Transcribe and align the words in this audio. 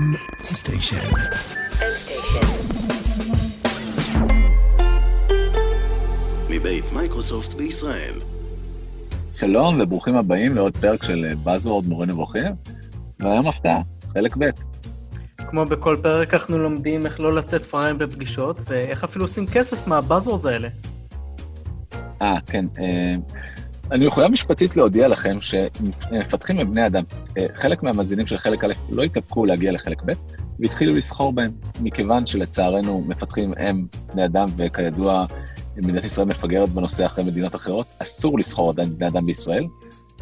M-Station. 0.00 0.96
מבית 6.50 6.92
מייקרוסופט 6.92 7.54
בישראל. 7.54 8.14
שלום 9.34 9.80
וברוכים 9.80 10.16
הבאים 10.16 10.54
לעוד 10.54 10.76
פרק 10.76 11.02
של 11.04 11.32
Buzzword 11.44 11.88
מורה 11.88 12.06
נבוכים, 12.06 12.52
והיום 13.18 13.46
הפתעה, 13.46 13.80
חלק 14.12 14.36
ב'. 14.36 14.44
כמו 15.36 15.64
בכל 15.64 15.96
פרק 16.02 16.34
אנחנו 16.34 16.58
לומדים 16.58 17.06
איך 17.06 17.20
לא 17.20 17.32
לצאת 17.32 17.64
פראייר 17.64 17.94
בפגישות, 17.94 18.62
ואיך 18.66 19.04
אפילו 19.04 19.24
עושים 19.24 19.46
כסף 19.46 19.86
מה 19.86 19.97
buzzwords 19.97 20.46
האלה. 20.46 20.68
אה, 22.22 22.38
כן. 22.46 22.64
אה, 22.78 23.14
אני 23.92 24.04
יכולה 24.04 24.28
משפטית 24.28 24.76
להודיע 24.76 25.08
לכם 25.08 25.36
שמפתחים 25.40 26.58
הם 26.58 26.72
בני 26.72 26.86
אדם. 26.86 27.04
אה, 27.38 27.46
חלק 27.54 27.82
מהמאזינים 27.82 28.26
של 28.26 28.38
חלק 28.38 28.64
א' 28.64 28.72
לא 28.90 29.02
התאפקו 29.02 29.46
להגיע 29.46 29.72
לחלק 29.72 30.02
ב', 30.02 30.12
והתחילו 30.60 30.96
לסחור 30.96 31.32
בהם, 31.32 31.48
מכיוון 31.80 32.26
שלצערנו 32.26 33.04
מפתחים 33.06 33.52
הם 33.56 33.86
בני 34.12 34.24
אדם, 34.24 34.44
וכידוע 34.56 35.26
מדינת 35.76 36.04
ישראל 36.04 36.26
מפגרת 36.26 36.68
בנושא 36.68 37.06
אחרי 37.06 37.24
מדינות 37.24 37.56
אחרות, 37.56 37.94
אסור 38.02 38.38
לסחור 38.38 38.70
עדיין 38.70 38.90
בני 38.90 39.08
אדם 39.08 39.26
בישראל. 39.26 39.62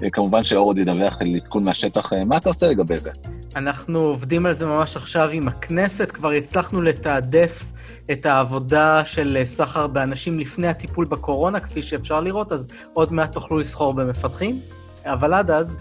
אה, 0.03 0.11
כמובן 0.11 0.45
שאור 0.45 0.66
עוד 0.66 0.78
ידווח 0.78 1.20
על 1.20 1.34
עדכון 1.34 1.64
מהשטח, 1.64 2.12
מה 2.27 2.37
אתה 2.37 2.50
עושה 2.50 2.66
לגבי 2.66 3.00
זה? 3.00 3.11
אנחנו 3.56 3.98
עובדים 3.98 4.47
על 4.47 4.53
זה 4.53 4.66
ממש 4.66 4.97
עכשיו 4.97 5.28
עם 5.33 5.48
הכנסת, 5.48 6.11
כבר 6.11 6.30
הצלחנו 6.30 6.83
לתעדף 6.83 7.64
את 8.12 8.27
העבודה 8.27 9.05
של 9.05 9.39
סחר 9.45 9.87
באנשים 9.87 10.39
לפני 10.39 10.67
הטיפול 10.67 11.05
בקורונה, 11.05 11.61
כפי 11.61 11.83
שאפשר 11.83 12.21
לראות, 12.21 12.53
אז 12.53 12.69
עוד 12.93 13.12
מעט 13.12 13.33
תוכלו 13.33 13.59
לסחור 13.59 13.95
במפתחים, 13.95 14.61
אבל 15.05 15.34
עד 15.34 15.51
אז... 15.51 15.79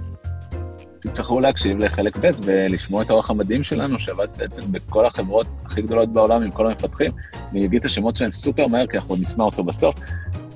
תצטרכו 0.99 1.39
להקשיב 1.39 1.79
לחלק 1.79 2.17
ב' 2.17 2.29
ולשמוע 2.45 3.03
את 3.03 3.09
האורח 3.09 3.29
המדהים 3.29 3.63
שלנו, 3.63 3.99
שעבד 3.99 4.27
בעצם 4.37 4.71
בכל 4.71 5.05
החברות 5.05 5.47
הכי 5.65 5.81
גדולות 5.81 6.13
בעולם 6.13 6.41
עם 6.41 6.51
כל 6.51 6.67
המפתחים. 6.67 7.11
אני 7.51 7.65
אגיד 7.65 7.79
את 7.79 7.85
השמות 7.85 8.15
שלהם 8.15 8.31
סופר 8.31 8.67
מהר, 8.67 8.87
כי 8.87 8.97
אנחנו 8.97 9.13
עוד 9.13 9.21
נשמע 9.21 9.43
אותו 9.43 9.63
בסוף. 9.63 9.95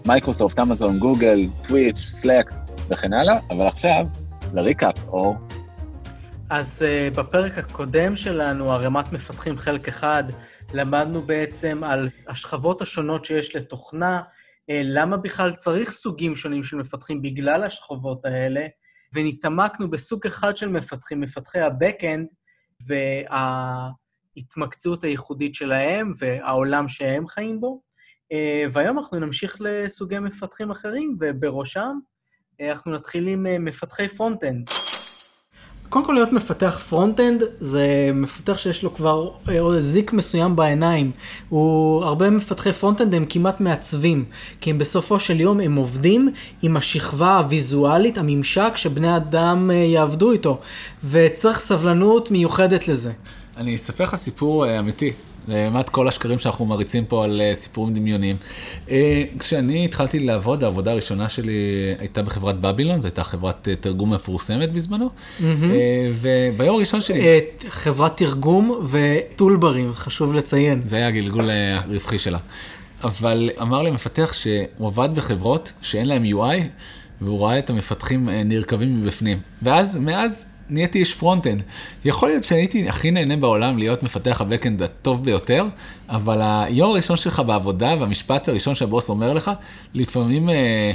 מייקרוסופט, 0.05 0.59
אמזון, 0.59 0.99
גוגל, 0.99 1.39
טוויץ', 1.67 1.99
סלאק 1.99 2.53
וכן 2.89 3.13
הלאה, 3.13 3.39
אבל 3.49 3.67
עכשיו, 3.67 4.05
ל 4.53 4.61
recap, 4.61 5.07
אור. 5.07 5.35
אז 6.49 6.85
אה, 6.85 7.17
בפרק 7.17 7.57
הקודם 7.57 8.15
שלנו, 8.15 8.71
ערימת 8.71 9.13
מפתחים 9.13 9.57
חלק 9.57 9.87
אחד, 9.87 10.23
למדנו 10.73 11.21
בעצם 11.21 11.83
על 11.83 12.07
השכבות 12.27 12.81
השונות 12.81 13.25
שיש 13.25 13.55
לתוכנה, 13.55 14.21
אה, 14.69 14.81
למה 14.83 15.17
בכלל 15.17 15.53
צריך 15.53 15.91
סוגים 15.91 16.35
שונים 16.35 16.63
של 16.63 16.77
מפתחים 16.77 17.21
בגלל 17.21 17.63
השכבות 17.63 18.25
האלה, 18.25 18.67
והתעמקנו 19.13 19.89
בסוג 19.89 20.27
אחד 20.27 20.57
של 20.57 20.69
מפתחים, 20.69 21.21
מפתחי 21.21 21.59
ה-Backend, 21.59 22.25
וההתמקצעות 22.87 25.03
הייחודית 25.03 25.55
שלהם 25.55 26.13
והעולם 26.17 26.87
שהם 26.87 27.27
חיים 27.27 27.59
בו. 27.59 27.81
אה, 28.31 28.65
והיום 28.71 28.97
אנחנו 28.97 29.19
נמשיך 29.19 29.57
לסוגי 29.59 30.19
מפתחים 30.19 30.71
אחרים, 30.71 31.17
ובראשם 31.19 31.97
אה, 32.61 32.71
אנחנו 32.71 32.91
נתחיל 32.91 33.27
עם 33.27 33.65
מפתחי 33.65 34.07
front-end. 34.07 34.67
קודם 35.91 36.05
כל 36.05 36.13
להיות 36.13 36.31
מפתח 36.31 36.79
front-end 36.89 37.43
זה 37.59 38.11
מפתח 38.13 38.57
שיש 38.57 38.83
לו 38.83 38.93
כבר 38.93 39.29
אה, 39.49 39.79
זיק 39.79 40.13
מסוים 40.13 40.55
בעיניים. 40.55 41.11
הוא, 41.49 42.03
הרבה 42.03 42.29
מפתחי 42.29 42.73
front-end 42.73 43.15
הם 43.15 43.25
כמעט 43.29 43.59
מעצבים, 43.59 44.25
כי 44.61 44.69
הם 44.69 44.77
בסופו 44.77 45.19
של 45.19 45.39
יום 45.39 45.59
הם 45.59 45.75
עובדים 45.75 46.33
עם 46.61 46.77
השכבה 46.77 47.37
הוויזואלית, 47.37 48.17
הממשק 48.17 48.71
שבני 48.75 49.15
אדם 49.15 49.71
אה, 49.71 49.75
יעבדו 49.75 50.31
איתו, 50.31 50.59
וצריך 51.09 51.59
סבלנות 51.59 52.31
מיוחדת 52.31 52.87
לזה. 52.87 53.11
אני 53.57 53.75
אספר 53.75 54.03
לך 54.03 54.15
סיפור 54.15 54.65
אה, 54.65 54.79
אמיתי. 54.79 55.11
לעומת 55.47 55.89
כל 55.89 56.07
השקרים 56.07 56.39
שאנחנו 56.39 56.65
מריצים 56.65 57.05
פה 57.05 57.23
על 57.23 57.41
אה, 57.41 57.55
סיפורים 57.55 57.93
דמיוניים. 57.93 58.37
אה, 58.87 58.91
כשאני 59.39 59.85
התחלתי 59.85 60.19
לעבוד, 60.19 60.63
העבודה 60.63 60.91
הראשונה 60.91 61.29
שלי 61.29 61.53
הייתה 61.99 62.21
בחברת 62.21 62.59
בבילון, 62.59 62.99
זו 62.99 63.07
הייתה 63.07 63.23
חברת 63.23 63.67
אה, 63.67 63.83
תרגום 63.83 64.13
מפורסמת 64.13 64.71
בזמנו, 64.71 65.09
וביום 66.13 66.75
הראשון 66.75 67.01
שלי... 67.01 67.39
חברת 67.69 68.17
תרגום 68.17 68.87
וטולברים, 68.89 69.93
חשוב 69.93 70.33
לציין. 70.33 70.81
זה 70.85 70.95
היה 70.95 71.07
הגלגול 71.07 71.49
הרווחי 71.49 72.19
שלה. 72.19 72.37
אבל 73.03 73.49
אמר 73.61 73.81
לי 73.81 73.91
מפתח 73.91 74.33
שהוא 74.33 74.87
עבד 74.87 75.09
בחברות 75.15 75.73
שאין 75.81 76.07
להם 76.07 76.23
UI, 76.23 76.63
והוא 77.21 77.45
ראה 77.45 77.59
את 77.59 77.69
המפתחים 77.69 78.29
נרקבים 78.29 79.01
מבפנים. 79.01 79.39
ואז, 79.61 79.97
מאז, 79.97 80.45
נהייתי 80.71 80.99
איש 80.99 81.15
front-end. 81.15 81.61
יכול 82.05 82.29
להיות 82.29 82.43
שהייתי 82.43 82.89
הכי 82.89 83.11
נהנה 83.11 83.35
בעולם 83.35 83.77
להיות 83.77 84.03
מפתח 84.03 84.41
ה 84.41 84.46
backend 84.46 84.81
הטוב 84.81 85.25
ביותר, 85.25 85.65
אבל 86.09 86.41
היום 86.41 86.91
הראשון 86.91 87.17
שלך 87.17 87.39
בעבודה 87.39 87.95
והמשפט 87.99 88.49
הראשון 88.49 88.75
שהבוס 88.75 89.09
אומר 89.09 89.33
לך, 89.33 89.51
לפעמים 89.93 90.49
אה, 90.49 90.91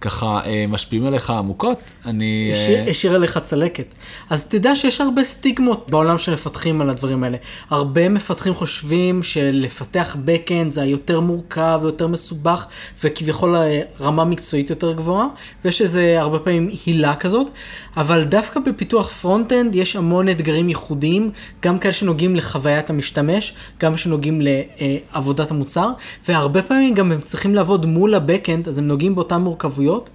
ככה 0.00 0.40
אה, 0.46 0.64
משפיעים 0.68 1.06
עליך 1.06 1.30
עמוקות, 1.30 1.78
אני... 2.06 2.52
השאיר, 2.54 2.90
השאיר 2.90 3.14
עליך 3.14 3.38
צלקת. 3.38 3.94
אז 4.30 4.44
תדע 4.44 4.76
שיש 4.76 5.00
הרבה 5.00 5.24
סטיגמות 5.24 5.90
בעולם 5.90 6.18
שמפתחים 6.18 6.80
על 6.80 6.90
הדברים 6.90 7.24
האלה. 7.24 7.36
הרבה 7.70 8.08
מפתחים 8.08 8.54
חושבים 8.54 9.22
שלפתח 9.22 10.16
backend 10.26 10.70
זה 10.70 10.82
היותר 10.82 11.20
מורכב 11.20 11.80
ויותר 11.82 12.06
מסובך, 12.06 12.66
וכביכול 13.04 13.56
רמה 14.00 14.24
מקצועית 14.24 14.70
יותר 14.70 14.92
גבוהה, 14.92 15.26
ויש 15.64 15.82
איזה 15.82 16.20
הרבה 16.20 16.38
פעמים 16.38 16.70
הילה 16.86 17.16
כזאת, 17.16 17.50
אבל 17.96 18.24
דווקא 18.24 18.60
בפיתוח 18.60 19.08
front-end 19.08 19.74
יש 19.74 19.96
המון 19.96 20.28
אתגרים 20.28 20.68
ייחודיים, 20.68 21.30
גם 21.62 21.78
כאלה 21.78 21.94
שנוגעים 21.94 22.36
לחוויית 22.36 22.90
המשתמש, 22.90 23.54
גם 23.80 23.96
שנוגעים 23.96 24.40
לעבודת 24.42 25.50
המוצר, 25.50 25.90
והרבה 26.28 26.62
פעמים 26.62 26.94
גם 26.94 27.12
הם 27.12 27.20
צריכים 27.20 27.54
לעבוד 27.54 27.86
מול 27.86 28.14
ה-Backend, 28.14 28.68
אז 28.68 28.78
הם 28.78 28.88
נוגעים 28.88 29.14
באותן 29.14 29.40
מורכבויות, 29.40 30.10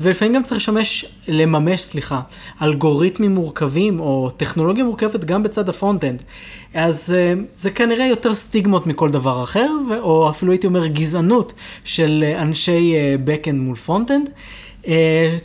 ולפעמים 0.00 0.34
גם 0.34 0.42
צריך 0.42 0.56
לשמש, 0.56 1.04
לממש, 1.28 1.80
סליחה, 1.80 2.20
אלגוריתמים 2.62 3.34
מורכבים 3.34 4.00
או 4.00 4.30
טכנולוגיה 4.36 4.84
מורכבת 4.84 5.24
גם 5.24 5.42
בצד 5.42 5.68
ה 5.68 5.73
front-end. 5.73 6.22
אז 6.74 7.14
אה, 7.16 7.34
זה 7.58 7.70
כנראה 7.70 8.06
יותר 8.06 8.34
סטיגמות 8.34 8.86
מכל 8.86 9.08
דבר 9.08 9.42
אחר, 9.44 9.70
או 10.00 10.30
אפילו 10.30 10.52
הייתי 10.52 10.66
אומר 10.66 10.86
גזענות 10.86 11.52
של 11.84 12.24
אנשי 12.38 12.94
אה, 12.94 13.16
Backend 13.26 13.56
מול 13.56 13.76
front-end. 13.76 14.30
אה, 14.88 14.90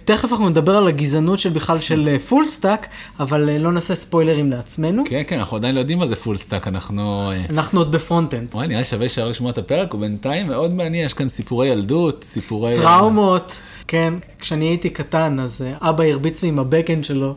תכף 0.06 0.32
אנחנו 0.32 0.50
נדבר 0.50 0.78
על 0.78 0.88
הגזענות 0.88 1.40
של 1.40 1.50
בכלל 1.50 1.80
של 1.80 2.18
full 2.28 2.44
אה, 2.44 2.48
stack, 2.48 2.88
אבל 3.20 3.50
אה, 3.50 3.62
לא 3.62 3.72
נעשה 3.72 3.96
ספוילרים 3.96 4.52
לעצמנו. 4.52 5.04
כן, 5.06 5.22
כן, 5.28 5.40
אנחנו 5.40 5.58
עדיין 5.58 5.76
לא 5.76 5.80
יודעים 5.80 6.00
מה 6.00 6.08
זה 6.08 6.16
full 6.16 6.38
stack, 6.38 6.68
אנחנו... 6.68 7.32
אה... 7.32 7.52
אנחנו 7.52 7.80
עוד 7.80 7.92
ב 7.92 7.97
front-end. 7.97 8.48
וואי, 8.54 8.68
נראה 8.68 8.80
לי 8.80 8.86
שווה 8.86 9.00
להישאר 9.00 9.30
לשמוע 9.30 9.52
את 9.52 9.58
הפרק, 9.58 9.94
ובינתיים 9.94 10.48
מאוד 10.48 10.72
מעניין, 10.72 11.06
יש 11.06 11.14
כאן 11.14 11.30
סיפורי 11.30 11.68
ילדות, 11.68 12.24
סיפורי... 12.24 12.74
טראומות, 12.74 13.60
כן. 13.88 14.14
כשאני 14.40 14.66
הייתי 14.66 14.90
קטן, 14.90 15.40
אז 15.40 15.62
אה, 15.62 15.90
אבא 15.90 16.04
הרביץ 16.04 16.44
לי 16.44 16.50
עם 16.50 16.60
ה 16.60 16.66
backend 16.66 17.06
שלו, 17.06 17.36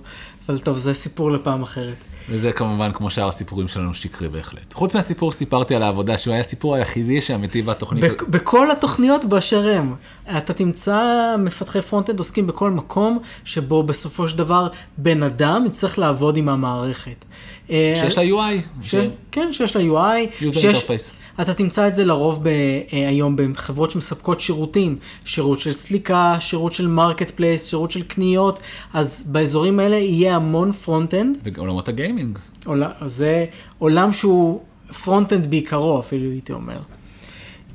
אבל 0.48 0.58
טוב, 0.58 0.76
זה 0.76 0.94
סיפור 0.94 1.30
לפעם 1.30 1.62
אחרת. 1.62 1.96
וזה 2.28 2.52
כמובן, 2.52 2.92
כמו 2.92 3.10
שאר 3.10 3.28
הסיפורים 3.28 3.68
שלנו, 3.68 3.94
שקרי 3.94 4.28
בהחלט. 4.28 4.72
חוץ 4.72 4.94
מהסיפור 4.96 5.32
סיפרתי 5.32 5.74
על 5.74 5.82
העבודה, 5.82 6.18
שהוא 6.18 6.32
היה 6.32 6.40
הסיפור 6.40 6.74
היחידי 6.74 7.20
שאמיתי 7.20 7.62
בתוכנית. 7.62 8.04
בכ- 8.04 8.22
בכל 8.28 8.70
התוכניות 8.70 9.24
באשר 9.24 9.68
הם. 9.68 9.94
אתה 10.38 10.52
תמצא 10.52 11.02
מפתחי 11.38 11.82
front-end 11.82 12.18
עוסקים 12.18 12.46
בכל 12.46 12.70
מקום, 12.70 13.18
שבו 13.44 13.82
בסופו 13.82 14.28
של 14.28 14.38
דבר 14.38 14.68
בן 14.98 15.22
אדם 15.22 15.64
יצטרך 15.66 15.98
לעבוד 15.98 16.36
עם 16.36 16.48
המערכת. 16.48 17.24
שיש 17.68 18.18
לה 18.18 18.24
UI. 18.24 18.60
ש... 18.82 18.94
ש... 18.94 18.94
כן, 19.30 19.48
שיש 19.52 19.76
לה 19.76 19.82
UI. 19.82 20.42
user 20.42 20.58
שיש... 20.58 20.76
interface. 20.76 21.42
אתה 21.42 21.54
תמצא 21.54 21.88
את 21.88 21.94
זה 21.94 22.04
לרוב 22.04 22.40
ב... 22.42 22.48
היום 22.90 23.36
בחברות 23.36 23.90
שמספקות 23.90 24.40
שירותים, 24.40 24.98
שירות 25.24 25.60
של 25.60 25.72
סליקה, 25.72 26.36
שירות 26.40 26.72
של 26.72 26.86
marketplace, 26.86 27.66
שירות 27.66 27.90
של 27.90 28.02
קניות, 28.02 28.60
אז 28.92 29.24
באזורים 29.26 29.80
האלה 29.80 29.96
יהיה 29.96 30.36
המון 30.36 30.72
front-end. 30.72 31.38
ועולמות 31.54 31.88
הגיימינג. 31.88 32.38
עול... 32.66 32.82
זה 33.06 33.44
עולם 33.78 34.12
שהוא 34.12 34.60
front-end 35.04 35.46
בעיקרו, 35.46 36.00
אפילו 36.00 36.30
הייתי 36.30 36.52
אומר. 36.52 36.78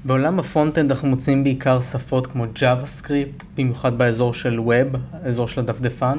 בעולם 0.05 0.39
ה 0.39 0.44
front-end 0.44 0.91
אנחנו 0.91 1.07
מוצאים 1.07 1.43
בעיקר 1.43 1.81
שפות 1.81 2.27
כמו 2.27 2.45
JavaScript, 2.55 3.43
במיוחד 3.57 3.97
באזור 3.97 4.33
של 4.33 4.59
Web, 4.59 4.97
האזור 5.13 5.47
של 5.47 5.59
הדפדפן. 5.59 6.17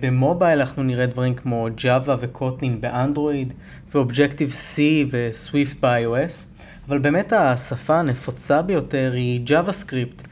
במובייל 0.00 0.60
אנחנו 0.60 0.82
נראה 0.82 1.06
דברים 1.06 1.34
כמו 1.34 1.68
Java 1.78 2.10
ו 2.20 2.29
Kotlin 2.29 2.80
באנדרואיד, 2.80 3.52
ו-Objective-C 3.94 4.80
ו-Swift 5.10 5.76
ב-iOS, 5.80 6.54
אבל 6.88 6.98
באמת 6.98 7.32
השפה 7.32 7.98
הנפוצה 7.98 8.62
ביותר 8.62 9.12
היא 9.14 9.46
JavaScript. 9.46 10.24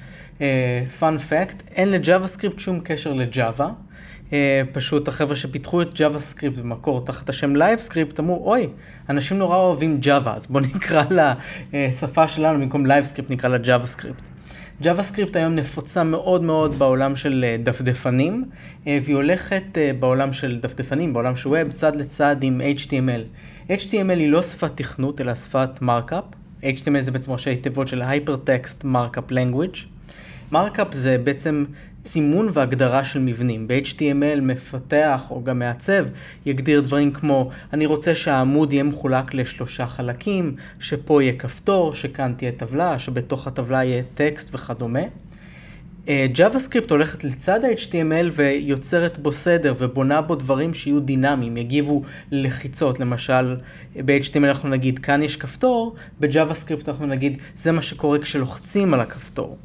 פאנ 0.98 1.16
uh, 1.16 1.18
פקט, 1.18 1.62
אין 1.70 1.90
ל-JavaScript 1.90 2.58
שום 2.58 2.80
קשר 2.84 3.12
ל-Java. 3.12 3.62
Uh, 4.30 4.32
פשוט 4.72 5.08
החבר'ה 5.08 5.36
שפיתחו 5.36 5.82
את 5.82 6.00
JavaScript 6.00 6.60
במקור 6.60 7.04
תחת 7.04 7.28
השם 7.28 7.56
LiveScript 7.56 8.18
אמרו, 8.18 8.50
אוי, 8.50 8.68
אנשים 9.08 9.38
נורא 9.38 9.56
אוהבים 9.56 10.00
Java, 10.02 10.28
אז 10.28 10.46
בואו 10.46 10.64
נקרא 10.74 11.02
לשפה 11.72 12.28
שלנו, 12.28 12.58
במקום 12.58 12.86
LiveScript 12.86 13.30
נקרא 13.30 13.48
לה 13.48 13.56
JavaScript. 13.56 14.31
JavaScript 14.82 15.34
היום 15.34 15.54
נפוצה 15.54 16.04
מאוד 16.04 16.42
מאוד 16.42 16.74
בעולם 16.74 17.16
של 17.16 17.44
אה, 17.44 17.56
דפדפנים, 17.62 18.44
אה, 18.86 18.98
והיא 19.02 19.16
הולכת 19.16 19.62
אה, 19.76 19.90
בעולם 20.00 20.32
של 20.32 20.60
דפדפנים, 20.60 21.12
בעולם 21.12 21.36
של 21.36 21.48
Web, 21.48 21.72
צד 21.72 21.96
לצד 21.96 22.36
עם 22.42 22.60
HTML. 22.76 23.22
HTML 23.68 24.18
היא 24.18 24.28
לא 24.28 24.42
שפת 24.42 24.76
תכנות, 24.76 25.20
אלא 25.20 25.34
שפת 25.34 25.82
markup. 25.82 26.24
HTML 26.62 27.00
זה 27.00 27.10
בעצם 27.10 27.32
ראשי 27.32 27.56
תיבות 27.56 27.88
של 27.88 28.02
Hypertext 28.02 28.84
Markup 28.84 29.32
Language. 29.32 29.78
markup 30.52 30.94
זה 30.94 31.18
בעצם 31.18 31.64
סימון 32.04 32.48
והגדרה 32.52 33.04
של 33.04 33.18
מבנים. 33.18 33.68
ב-HTML 33.68 34.40
מפתח 34.42 35.26
או 35.30 35.44
גם 35.44 35.58
מעצב 35.58 36.06
יגדיר 36.46 36.80
דברים 36.80 37.12
כמו 37.12 37.50
אני 37.72 37.86
רוצה 37.86 38.14
שהעמוד 38.14 38.72
יהיה 38.72 38.84
מחולק 38.84 39.34
לשלושה 39.34 39.86
חלקים, 39.86 40.56
שפה 40.80 41.22
יהיה 41.22 41.32
כפתור, 41.32 41.94
שכאן 41.94 42.32
תהיה 42.36 42.52
טבלה, 42.52 42.98
שבתוך 42.98 43.46
הטבלה 43.46 43.84
יהיה 43.84 44.02
טקסט 44.14 44.54
וכדומה. 44.54 45.00
אה, 46.08 46.26
JavaScript 46.34 46.90
הולכת 46.90 47.24
לצד 47.24 47.64
ה-HTML 47.64 48.30
ויוצרת 48.32 49.18
בו 49.18 49.32
סדר 49.32 49.74
ובונה 49.78 50.20
בו 50.20 50.34
דברים 50.34 50.74
שיהיו 50.74 51.00
דינמיים, 51.00 51.56
יגיבו 51.56 52.02
לחיצות, 52.30 53.00
למשל 53.00 53.56
ב-HTML 53.96 54.44
אנחנו 54.44 54.68
נגיד 54.68 54.98
כאן 54.98 55.22
יש 55.22 55.36
כפתור, 55.36 55.94
ב-JavaScript 56.20 56.88
אנחנו 56.88 57.06
נגיד 57.06 57.42
זה 57.54 57.72
מה 57.72 57.82
שקורה 57.82 58.18
כשלוחצים 58.18 58.94
על 58.94 59.00
הכפתור. 59.00 59.56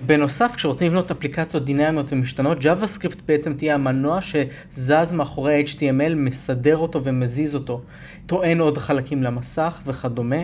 בנוסף, 0.00 0.52
כשרוצים 0.56 0.86
לבנות 0.86 1.10
אפליקציות 1.10 1.64
דינמיות 1.64 2.12
ומשתנות, 2.12 2.58
JavaScript 2.58 3.20
בעצם 3.26 3.54
תהיה 3.54 3.74
המנוע 3.74 4.18
שזז 4.20 5.12
מאחורי 5.12 5.54
ה-HTML, 5.54 6.14
מסדר 6.14 6.76
אותו 6.76 7.04
ומזיז 7.04 7.54
אותו, 7.54 7.80
טוען 8.26 8.60
עוד 8.60 8.78
חלקים 8.78 9.22
למסך 9.22 9.80
וכדומה. 9.86 10.42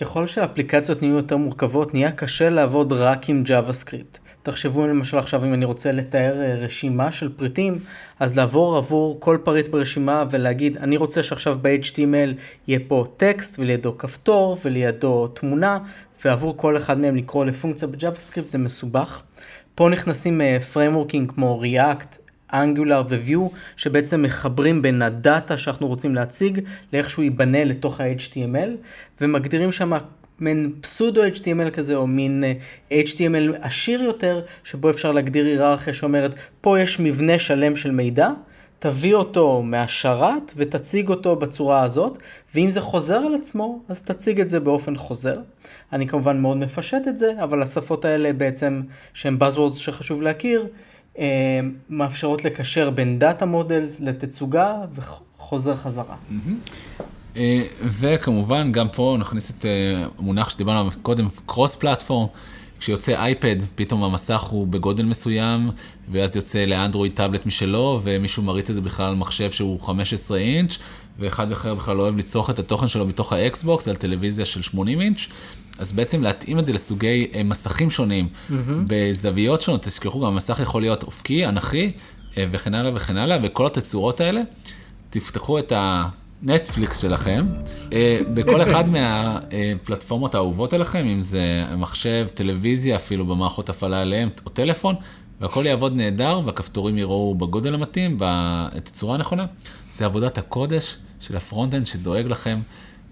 ככל 0.00 0.26
שהאפליקציות 0.26 1.02
נהיו 1.02 1.14
יותר 1.14 1.36
מורכבות, 1.36 1.94
נהיה 1.94 2.12
קשה 2.12 2.50
לעבוד 2.50 2.92
רק 2.92 3.28
עם 3.28 3.42
JavaScript. 3.46 4.18
תחשבו 4.42 4.86
למשל 4.86 5.18
עכשיו 5.18 5.44
אם 5.44 5.54
אני 5.54 5.64
רוצה 5.64 5.92
לתאר 5.92 6.40
אה, 6.40 6.54
רשימה 6.54 7.12
של 7.12 7.28
פריטים, 7.36 7.78
אז 8.20 8.36
לעבור 8.36 8.76
עבור 8.76 9.20
כל 9.20 9.38
פריט 9.44 9.68
ברשימה 9.68 10.24
ולהגיד, 10.30 10.76
אני 10.76 10.96
רוצה 10.96 11.22
שעכשיו 11.22 11.58
ב-HTML 11.62 12.34
יהיה 12.68 12.80
פה 12.88 13.04
טקסט 13.16 13.58
ולידו 13.58 13.98
כפתור 13.98 14.56
ולידו 14.64 15.28
תמונה, 15.28 15.78
ועבור 16.24 16.56
כל 16.56 16.76
אחד 16.76 16.98
מהם 16.98 17.16
לקרוא 17.16 17.44
לפונקציה 17.44 17.88
ב-JavaScript 17.88 18.48
זה 18.48 18.58
מסובך. 18.58 19.22
פה 19.74 19.88
נכנסים 19.88 20.40
פריימורקים 20.72 21.26
uh, 21.28 21.32
כמו 21.34 21.62
React, 21.62 22.30
Angular 22.52 23.02
ו-View, 23.08 23.54
שבעצם 23.76 24.22
מחברים 24.22 24.82
בין 24.82 25.02
הדאטה 25.02 25.58
שאנחנו 25.58 25.88
רוצים 25.88 26.14
להציג 26.14 26.60
לאיך 26.92 27.10
שהוא 27.10 27.22
ייבנה 27.22 27.64
לתוך 27.64 28.00
ה-HTML, 28.00 28.70
ומגדירים 29.20 29.72
שם 29.72 29.92
מין 30.40 30.72
pseudo 30.80 31.26
HTML 31.26 31.70
כזה, 31.70 31.94
או 31.94 32.06
מין 32.06 32.44
אה, 32.44 33.02
HTML 33.02 33.56
עשיר 33.60 34.02
יותר, 34.02 34.42
שבו 34.64 34.90
אפשר 34.90 35.12
להגדיר 35.12 35.44
היררכיה 35.44 35.92
שאומרת, 35.92 36.34
פה 36.60 36.80
יש 36.80 37.00
מבנה 37.00 37.38
שלם 37.38 37.76
של 37.76 37.90
מידע, 37.90 38.30
תביא 38.78 39.14
אותו 39.14 39.62
מהשרת 39.62 40.52
ותציג 40.56 41.08
אותו 41.08 41.36
בצורה 41.36 41.82
הזאת, 41.82 42.18
ואם 42.54 42.70
זה 42.70 42.80
חוזר 42.80 43.14
על 43.16 43.34
עצמו, 43.34 43.80
אז 43.88 44.02
תציג 44.02 44.40
את 44.40 44.48
זה 44.48 44.60
באופן 44.60 44.96
חוזר. 44.96 45.38
אני 45.92 46.06
כמובן 46.06 46.40
מאוד 46.40 46.56
מפשט 46.56 47.08
את 47.08 47.18
זה, 47.18 47.32
אבל 47.42 47.62
השפות 47.62 48.04
האלה 48.04 48.32
בעצם, 48.32 48.82
שהן 49.14 49.38
Buzzwords 49.40 49.74
שחשוב 49.74 50.22
להכיר, 50.22 50.66
אה, 51.18 51.60
מאפשרות 51.90 52.44
לקשר 52.44 52.90
בין 52.90 53.18
data 53.18 53.46
models 53.46 54.00
לתצוגה 54.00 54.74
וחוזר 54.94 55.76
חזרה. 55.76 56.16
אה, 57.36 57.62
וכמובן, 57.82 58.72
גם 58.72 58.88
פה 58.88 59.16
נכניס 59.20 59.50
את 59.50 59.64
המונח 60.18 60.46
אה, 60.46 60.50
שדיברנו 60.50 60.78
עליו 60.80 60.92
קודם, 61.02 61.28
cross 61.46 61.74
platform. 61.74 62.26
כשיוצא 62.80 63.12
אייפד, 63.12 63.56
פתאום 63.74 64.02
המסך 64.04 64.40
הוא 64.40 64.66
בגודל 64.66 65.04
מסוים, 65.04 65.70
ואז 66.10 66.36
יוצא 66.36 66.64
לאנדרואיד 66.64 67.12
טאבלט 67.12 67.46
משלו, 67.46 68.00
ומישהו 68.02 68.42
מריץ 68.42 68.68
את 68.68 68.74
זה 68.74 68.80
בכלל 68.80 69.06
על 69.06 69.14
מחשב 69.14 69.50
שהוא 69.50 69.80
15 69.80 70.38
אינץ', 70.38 70.78
ואחד 71.20 71.52
אחר 71.52 71.74
בכלל 71.74 71.96
לא 71.96 72.02
אוהב 72.02 72.18
לצרוך 72.18 72.50
את 72.50 72.58
התוכן 72.58 72.88
שלו 72.88 73.06
מתוך 73.06 73.32
האקסבוקס 73.32 73.88
על 73.88 73.96
טלוויזיה 73.96 74.44
של 74.44 74.62
80 74.62 75.00
אינץ'. 75.00 75.28
אז 75.78 75.92
בעצם 75.92 76.22
להתאים 76.22 76.58
את 76.58 76.66
זה 76.66 76.72
לסוגי 76.72 77.26
אה, 77.34 77.42
מסכים 77.42 77.90
שונים, 77.90 78.28
mm-hmm. 78.28 78.52
בזוויות 78.86 79.62
שונות, 79.62 79.82
תשכחו, 79.82 80.20
גם 80.20 80.26
המסך 80.26 80.60
יכול 80.62 80.82
להיות 80.82 81.02
אופקי, 81.02 81.46
אנכי, 81.46 81.92
אה, 82.38 82.44
וכן 82.52 82.74
הלאה 82.74 82.90
וכן 82.94 83.16
הלאה, 83.16 83.38
וכל 83.42 83.66
התצורות 83.66 84.20
האלה, 84.20 84.40
תפתחו 85.10 85.58
את 85.58 85.72
ה... 85.72 86.08
נטפליקס 86.42 86.98
שלכם, 86.98 87.46
אה, 87.92 88.20
בכל 88.34 88.62
אחד 88.62 88.84
מהפלטפורמות 88.94 90.34
האהובות 90.34 90.72
עליכם, 90.72 91.06
אם 91.06 91.22
זה 91.22 91.64
מחשב, 91.76 92.26
טלוויזיה, 92.34 92.96
אפילו 92.96 93.26
במערכות 93.26 93.68
הפעלה 93.68 94.00
עליהם, 94.00 94.28
או 94.46 94.50
טלפון, 94.50 94.94
והכל 95.40 95.66
יעבוד 95.66 95.96
נהדר, 95.96 96.40
והכפתורים 96.46 96.98
יראו 96.98 97.34
בגודל 97.34 97.74
המתאים, 97.74 98.16
בתצורה 98.18 99.14
הנכונה. 99.14 99.46
זה 99.90 100.04
עבודת 100.04 100.38
הקודש 100.38 100.96
של 101.20 101.36
ה 101.36 101.41
front-end 101.41 101.86
שדואג 101.86 102.26
לכם 102.26 102.60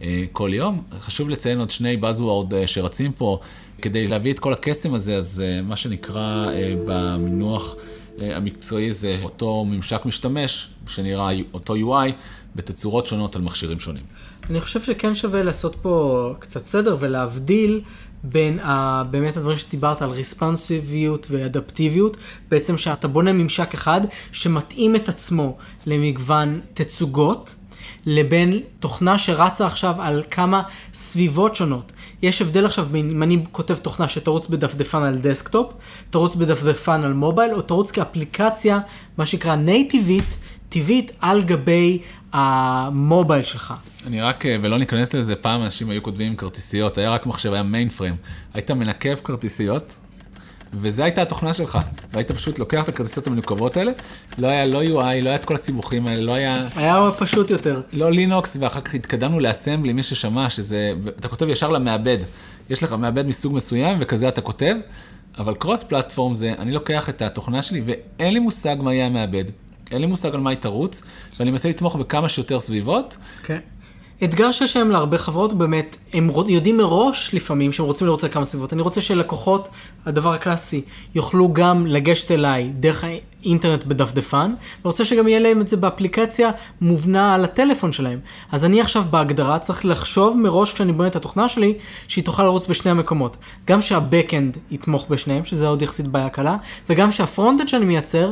אה, 0.03 0.25
כל 0.33 0.51
יום. 0.55 0.83
חשוב 1.01 1.29
לציין 1.29 1.59
עוד 1.59 1.71
שני 1.71 1.97
buzzwords 2.03 2.55
אה, 2.55 2.67
שרצים 2.67 3.13
פה, 3.13 3.39
כדי 3.83 4.07
להביא 4.07 4.33
את 4.33 4.39
כל 4.39 4.53
הקסם 4.53 4.95
הזה, 4.95 5.17
אז 5.17 5.43
מה 5.63 5.77
שנקרא 5.77 6.47
במינוח 6.87 7.77
המקצועי 8.19 8.93
זה 8.93 9.19
אותו 9.23 9.65
ממשק 9.65 10.05
משתמש, 10.05 10.69
שנראה 10.89 11.31
אותו 11.55 11.75
UI. 11.75 12.13
בתצורות 12.59 13.07
שונות 13.07 13.37
על 13.37 13.43
מכשירים 13.43 13.81
שונים. 13.81 14.03
אני 14.51 14.61
חושב 14.61 14.83
שכן 14.83 15.15
שווה 15.15 15.43
לעשות 15.43 15.77
פה 15.83 16.35
קצת 16.39 16.65
סדר 16.65 16.97
ולהבדיל 17.01 17.81
בין 18.25 18.59
ה, 18.59 19.03
באמת 19.11 19.37
הדברים 19.37 19.57
שדיברת 19.57 20.03
על 20.03 20.11
ריספונסיביות 20.11 21.27
ואדפטיביות, 21.31 22.17
בעצם 22.51 22.79
שאתה 22.79 23.09
בונה 23.09 23.33
ממשק 23.33 23.75
אחד 23.75 24.01
שמתאים 24.33 24.97
את 24.97 25.09
עצמו 25.09 25.57
למגוון 25.87 26.61
תצוגות, 26.75 27.55
לבין 28.07 28.61
תוכנה 28.81 29.19
שרצה 29.19 29.67
עכשיו 29.67 29.95
על 29.99 30.23
כמה 30.31 30.63
סביבות 30.95 31.57
שונות. 31.57 31.93
יש 32.23 32.43
הבדל 32.43 32.67
עכשיו 32.67 32.87
בין 32.91 33.11
אם 33.11 33.23
אני 33.23 33.45
כותב 33.53 33.75
תוכנה 33.75 34.09
שתרוץ 34.09 34.49
בדפדפן 34.49 35.03
על 35.03 35.19
דסקטופ, 35.19 35.73
תרוץ 36.11 36.35
בדפדפן 36.35 37.05
על 37.05 37.13
מובייל, 37.13 37.55
או 37.55 37.63
תרוץ 37.63 37.91
כאפליקציה, 37.91 38.81
מה 39.19 39.27
שנקרא 39.27 39.55
native 39.55 40.09
ית, 40.09 40.37
טבעית 40.69 41.13
על 41.21 41.43
גבי 41.43 41.99
המובייל 42.33 43.43
שלך. 43.43 43.75
אני 44.07 44.21
רק, 44.21 44.47
אה, 44.47 44.57
ולא 44.63 44.79
ניכנס 44.79 45.15
לזה, 45.15 45.37
פעם 45.37 45.63
אנשים 45.63 45.91
היו 45.91 46.03
כותבים 46.03 46.27
עם 46.27 46.37
כרטיסיות, 46.37 46.99
היה 46.99 47.11
רק 47.11 47.27
מחשב, 47.27 47.53
היה 47.53 47.63
mainframe. 47.63 48.17
היית 48.55 48.71
מנקב 48.71 49.15
כרטיסיות, 49.15 49.97
וזה 50.73 51.05
הייתה 51.05 51.23
התוכנה 51.23 51.55
שלך. 51.55 51.79
והיית 52.13 52.33
פשוט 52.33 52.59
לוקח 52.59 52.85
את 52.85 52.89
הכרטיסיות 52.89 53.27
המנוקבות 53.27 53.77
האלה, 53.77 53.93
לא 54.39 54.49
היה 54.51 54.67
לא 54.67 54.83
UI, 54.83 55.25
לא 55.25 55.29
היה 55.29 55.35
את 55.35 55.45
כל 55.45 55.55
הסיבוכים 55.55 56.07
האלה, 56.07 56.23
לא 56.23 56.35
היה... 56.35 56.69
היה 56.77 57.11
פשוט 57.19 57.51
יותר. 57.51 57.81
לא 57.93 58.13
לינוקס, 58.13 58.57
ואחר 58.61 58.81
כך 58.81 58.95
התקדמנו 58.95 59.41
לאסמבלי, 59.41 59.93
מי 59.93 60.03
ששמע 60.03 60.51
שזה, 60.51 60.93
אתה 61.19 61.29
כותב 61.29 61.49
ישר 61.49 61.71
למעבד. 61.71 62.19
יש 62.71 62.83
לך 62.83 62.93
מעבד 62.93 63.27
מסוג 63.27 63.55
מסוים, 63.55 63.97
וכזה 64.01 64.29
אתה 64.29 64.41
כותב, 64.41 64.75
אבל 65.39 65.55
קרוס 65.55 65.83
פלטפורם 65.83 66.35
זה, 66.35 66.55
אני 66.59 66.73
לוקח 66.73 67.09
את 67.09 67.23
התוכנה 67.23 67.63
שלי, 67.63 67.83
ואין 67.87 68.35
לי 68.35 68.41
מושג 68.41 68.77
מה 68.83 68.95
יהיה 68.95 69.07
המעבד. 69.07 69.45
אין 69.91 70.01
לי 70.01 70.07
מושג 70.07 70.35
על 70.35 70.41
מה 70.41 70.51
היא 70.51 70.59
תרוץ, 70.59 71.03
ואני 71.39 71.51
מנסה 71.51 71.69
לתמוך 71.69 71.97
בכמה 71.97 72.29
שיותר 72.29 72.61
סביבות. 72.61 73.17
כן. 73.43 73.59
אתגר 74.25 74.53
שיש 74.53 74.77
היום 74.77 74.91
להרבה 74.91 75.19
חברות, 75.19 75.53
באמת, 75.53 75.97
הם 76.13 76.31
יודעים 76.49 76.77
מראש 76.77 77.35
לפעמים 77.35 77.73
שהם 77.73 77.87
רוצים 77.87 78.09
על 78.09 78.17
כמה 78.31 78.45
סביבות. 78.45 78.73
אני 78.73 78.83
רוצה 78.83 79.01
שלקוחות, 79.01 79.69
הדבר 80.07 80.33
הקלאסי, 80.33 80.83
יוכלו 81.15 81.53
גם 81.53 81.87
לגשת 81.87 82.31
אליי 82.31 82.73
דרך 82.81 83.05
אינטרנט 83.45 83.85
בדפדפן, 83.85 84.47
ואני 84.47 84.85
רוצה 84.85 85.05
שגם 85.05 85.29
יהיה 85.29 85.41
להם 85.41 85.61
את 85.61 85.69
זה 85.69 85.77
באפליקציה 85.77 86.51
מובנה 86.81 87.35
על 87.35 87.45
הטלפון 87.45 87.93
שלהם. 87.93 88.19
אז 88.53 88.65
אני 88.65 88.81
עכשיו 88.81 89.05
בהגדרה 89.11 89.59
צריך 89.59 89.85
לחשוב 89.85 90.37
מראש 90.37 90.73
כשאני 90.73 90.93
בונה 90.93 91.09
את 91.09 91.17
התוכנה 91.17 91.49
שלי, 91.49 91.75
שהיא 92.09 92.25
תוכל 92.25 92.45
לרוץ 92.45 92.67
בשני 92.67 92.91
המקומות. 92.91 93.37
גם 93.67 93.83
שה 93.83 94.05
backend 94.05 94.57
יתמוך 94.71 95.07
בשניהם, 95.11 95.45
שזה 95.45 95.69
עוד 95.69 95.83
יחסית 95.83 96.07
בעיה 96.07 96.29
קלה, 96.29 96.57
וגם 96.91 97.13
שה 97.13 97.28
frontend 97.28 97.69
שאני 97.69 97.85
מייצר, 97.85 98.31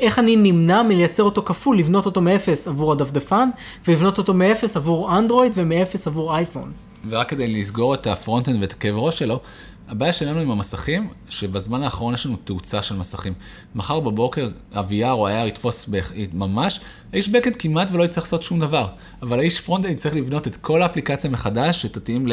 איך 0.00 0.18
אני 0.18 0.36
נמנע 0.36 0.82
מלייצר 0.82 1.22
אותו 1.22 1.42
כפול, 1.42 1.78
לבנות 1.78 2.06
אותו 2.06 2.20
מאפס 2.20 2.68
עבור 2.68 2.92
הדפדפן, 2.92 3.48
ולבנות 3.88 4.18
אותו 4.18 4.34
מאפס 4.34 4.76
עבור 4.76 5.10
אנדרואיד 5.28 5.52
ומאפס 5.56 6.06
עבור 6.06 6.36
אייפון. 6.36 6.72
ורק 7.08 7.28
כדי 7.28 7.46
לסגור 7.46 7.94
את 7.94 8.06
ה 8.06 8.12
frontend 8.12 8.60
ואת 8.60 8.72
הכאב 8.72 8.94
ראש 8.96 9.18
שלו, 9.18 9.40
הבעיה 9.88 10.12
שלנו 10.12 10.40
עם 10.40 10.50
המסכים, 10.50 11.08
שבזמן 11.28 11.82
האחרון 11.82 12.14
יש 12.14 12.26
לנו 12.26 12.36
תאוצה 12.44 12.82
של 12.82 12.96
מסכים. 12.96 13.32
מחר 13.74 14.00
בבוקר 14.00 14.48
ה-VR 14.74 15.10
או 15.10 15.28
ה-AR 15.28 15.48
יתפוס 15.48 15.90
ממש, 16.32 16.80
האיש 17.12 17.28
backend 17.28 17.56
כמעט 17.56 17.90
ולא 17.90 18.04
יצטרך 18.04 18.24
לעשות 18.24 18.42
שום 18.42 18.60
דבר. 18.60 18.86
אבל 19.22 19.38
האיש 19.38 19.60
front 19.60 19.84
יצטרך 19.84 20.14
לבנות 20.14 20.46
את 20.46 20.56
כל 20.56 20.82
האפליקציה 20.82 21.30
מחדש, 21.30 21.82
שתתאים 21.82 22.26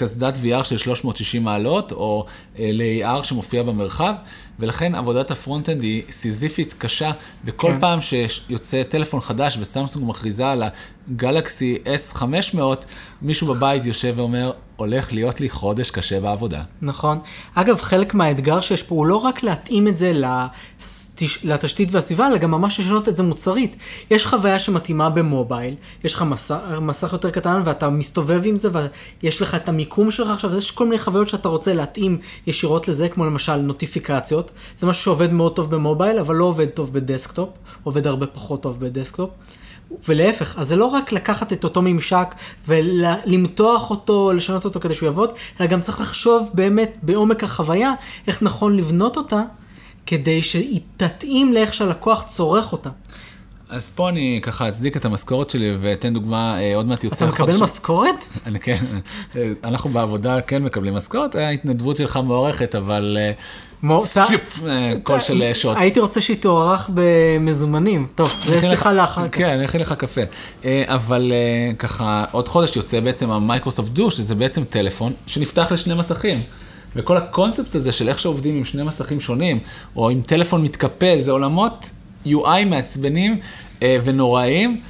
קסדת 0.00 0.36
VR 0.36 0.64
של 0.64 0.78
360 0.78 1.44
מעלות, 1.44 1.92
או 1.92 2.26
אה, 2.58 2.70
ל-AR 2.72 3.24
שמופיע 3.24 3.62
במרחב, 3.62 4.14
ולכן 4.58 4.94
עבודת 4.94 5.30
ה 5.30 5.35
front-end 5.35 5.82
היא 5.82 6.02
סיזיפית 6.10 6.74
קשה, 6.78 7.10
וכל 7.44 7.72
כן. 7.72 7.80
פעם 7.80 8.00
שיוצא 8.00 8.82
טלפון 8.82 9.20
חדש 9.20 9.58
וסמסונג 9.60 10.08
מכריזה 10.08 10.48
על 10.48 10.62
הגלקסי 11.10 11.78
S500, 11.84 12.58
מישהו 13.22 13.46
בבית 13.46 13.84
יושב 13.84 14.14
ואומר, 14.16 14.52
הולך 14.76 15.12
להיות 15.12 15.40
לי 15.40 15.50
חודש 15.50 15.90
קשה 15.90 16.20
בעבודה. 16.20 16.62
נכון. 16.82 17.18
אגב, 17.54 17.80
חלק 17.80 18.14
מהאתגר 18.14 18.60
שיש 18.60 18.82
פה 18.82 18.94
הוא 18.94 19.06
לא 19.06 19.16
רק 19.16 19.42
להתאים 19.42 19.88
את 19.88 19.98
זה 19.98 20.12
לתש... 20.12 21.00
לתשתית 21.44 21.88
והסביבה, 21.92 22.26
אלא 22.26 22.36
גם 22.36 22.50
ממש 22.50 22.80
לשנות 22.80 23.08
את 23.08 23.16
זה 23.16 23.22
מוצרית. 23.22 23.76
יש 24.10 24.26
חוויה 24.26 24.58
שמתאימה 24.58 25.10
במובייל, 25.10 25.74
יש 26.04 26.14
לך 26.14 26.22
מסך, 26.22 26.58
מסך 26.80 27.12
יותר 27.12 27.30
קטן 27.30 27.62
ואתה 27.64 27.90
מסתובב 27.90 28.42
עם 28.44 28.56
זה 28.56 28.68
ויש 29.22 29.42
לך 29.42 29.54
את 29.54 29.68
המיקום 29.68 30.10
שלך 30.10 30.30
עכשיו, 30.30 30.56
יש 30.56 30.70
כל 30.70 30.84
מיני 30.84 30.98
חוויות 30.98 31.28
שאתה 31.28 31.48
רוצה 31.48 31.74
להתאים 31.74 32.18
ישירות 32.46 32.88
לזה, 32.88 33.08
כמו 33.08 33.24
למשל 33.24 33.56
נוטיפיקציות. 33.56 34.50
זה 34.78 34.86
משהו 34.86 35.02
שעובד 35.02 35.32
מאוד 35.32 35.56
טוב 35.56 35.70
במובייל, 35.70 36.18
אבל 36.18 36.34
לא 36.34 36.44
עובד 36.44 36.66
טוב 36.66 36.92
בדסקטופ, 36.92 37.48
עובד 37.82 38.06
הרבה 38.06 38.26
פחות 38.26 38.62
טוב 38.62 38.80
בדסקטופ. 38.80 39.30
ולהפך, 40.08 40.58
אז 40.58 40.68
זה 40.68 40.76
לא 40.76 40.84
רק 40.84 41.12
לקחת 41.12 41.52
את 41.52 41.64
אותו 41.64 41.82
ממשק 41.82 42.34
ולמתוח 42.68 43.90
אותו, 43.90 44.32
לשנות 44.32 44.64
אותו 44.64 44.80
כדי 44.80 44.94
שהוא 44.94 45.06
יעבוד, 45.06 45.30
אלא 45.60 45.68
גם 45.68 45.80
צריך 45.80 46.00
לחשוב 46.00 46.50
באמת 46.54 46.96
בעומק 47.02 47.44
החוויה, 47.44 47.92
איך 48.26 48.42
נכון 48.42 48.76
לבנות 48.76 49.16
אותה, 49.16 49.42
כדי 50.06 50.42
שהיא 50.42 50.80
תתאים 50.96 51.52
לאיך 51.52 51.74
שהלקוח 51.74 52.24
צורך 52.28 52.72
אותה. 52.72 52.90
אז 53.68 53.90
פה 53.94 54.08
אני 54.08 54.40
ככה 54.42 54.68
אצדיק 54.68 54.96
את 54.96 55.04
המשכורת 55.04 55.50
שלי 55.50 55.76
ואתן 55.80 56.14
דוגמה, 56.14 56.60
אה, 56.60 56.76
עוד 56.76 56.86
מעט 56.86 57.04
יוצא... 57.04 57.16
אתה 57.24 57.26
מקבל 57.34 57.56
משכורת? 57.56 58.14
אני 58.46 58.58
כן, 58.60 58.84
אה, 59.36 59.52
אנחנו 59.64 59.90
בעבודה 59.90 60.40
כן 60.40 60.62
מקבלים 60.62 60.94
משכורת, 60.94 61.34
ההתנדבות 61.34 61.96
שלך 61.96 62.16
מוערכת, 62.16 62.74
אבל 62.74 63.18
אה, 63.20 63.32
אה, 64.68 64.92
קול 65.02 65.20
של 65.20 65.42
אה, 65.42 65.54
שוט. 65.54 65.76
הייתי 65.80 66.00
רוצה 66.00 66.20
שהיא 66.20 66.36
תוארך 66.36 66.90
במזומנים. 66.94 68.06
טוב, 68.14 68.32
זה 68.46 68.60
שיחה 68.60 68.72
לך- 68.92 68.96
לאחר 68.96 69.28
כך. 69.28 69.38
כן, 69.38 69.48
אני 69.48 69.64
אכין 69.64 69.80
לך 69.80 69.92
קפה. 69.92 70.20
אה, 70.64 70.84
אבל 70.86 71.32
אה, 71.32 71.74
ככה, 71.78 72.24
עוד 72.32 72.48
חודש 72.48 72.76
יוצא 72.76 73.00
בעצם 73.00 73.30
המייקרוסופט 73.30 73.90
דו, 73.90 74.10
שזה 74.10 74.34
בעצם 74.34 74.64
טלפון 74.64 75.12
שנפתח 75.26 75.72
לשני 75.72 75.94
מסכים. 75.94 76.38
וכל 76.96 77.16
הקונספט 77.16 77.74
הזה 77.74 77.92
של 77.92 78.08
איך 78.08 78.18
שעובדים 78.18 78.56
עם 78.56 78.64
שני 78.64 78.82
מסכים 78.82 79.20
שונים, 79.20 79.58
או 79.96 80.10
עם 80.10 80.20
טלפון 80.22 80.62
מתקפל, 80.62 81.20
זה 81.20 81.30
עולמות 81.30 81.90
UI 82.26 82.64
מעצבנים 82.66 83.40
אה, 83.82 83.98
ונוראים. 84.04 84.80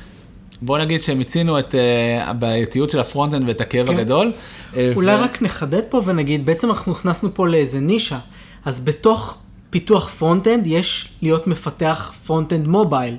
בוא 0.62 0.78
נגיד 0.78 1.00
שהם 1.00 1.20
הקצינו 1.20 1.58
את 1.58 1.74
אה, 1.74 2.30
הבעייתיות 2.30 2.90
של 2.90 3.00
ה 3.00 3.05
front-end 3.05 3.48
ואת 3.48 3.60
הכאב 3.60 3.86
כן. 3.86 3.98
הגדול. 3.98 4.32
אה, 4.76 4.92
אולי 4.94 5.14
ו- 5.14 5.20
רק 5.20 5.42
נחדד 5.42 5.82
פה 5.88 6.02
ונגיד, 6.04 6.46
בעצם 6.46 6.70
אנחנו 6.70 6.92
נכנסנו 6.92 7.34
פה 7.34 7.48
לאיזה 7.48 7.80
נישה. 7.80 8.18
אז 8.64 8.80
בתוך 8.84 9.38
פיתוח 9.70 10.08
front-end 10.08 10.66
יש 10.66 11.08
להיות 11.22 11.46
מפתח 11.46 12.12
front-end 12.26 12.68
mobile. 12.68 13.16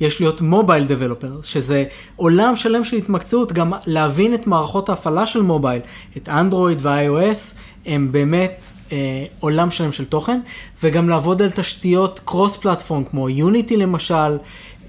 יש 0.00 0.20
להיות 0.20 0.40
mobile 0.40 0.84
developer, 0.84 1.40
שזה 1.42 1.84
עולם 2.16 2.56
שלם 2.56 2.84
של 2.84 2.96
התמקצעות, 2.96 3.52
גם 3.52 3.72
להבין 3.86 4.34
את 4.34 4.46
מערכות 4.46 4.88
ההפעלה 4.88 5.26
של 5.26 5.42
מובייל, 5.42 5.80
את 6.16 6.28
אנדרואיד 6.28 6.78
ו-iOS, 6.82 7.58
הם 7.86 8.12
באמת 8.12 8.60
אה, 8.92 9.24
עולם 9.40 9.70
שלם 9.70 9.92
של 9.92 10.04
תוכן, 10.04 10.40
וגם 10.82 11.08
לעבוד 11.08 11.42
על 11.42 11.50
תשתיות 11.50 12.20
cross 12.24 12.56
platform, 12.56 13.04
כמו 13.04 13.28
יוניטי 13.28 13.76
למשל, 13.76 14.38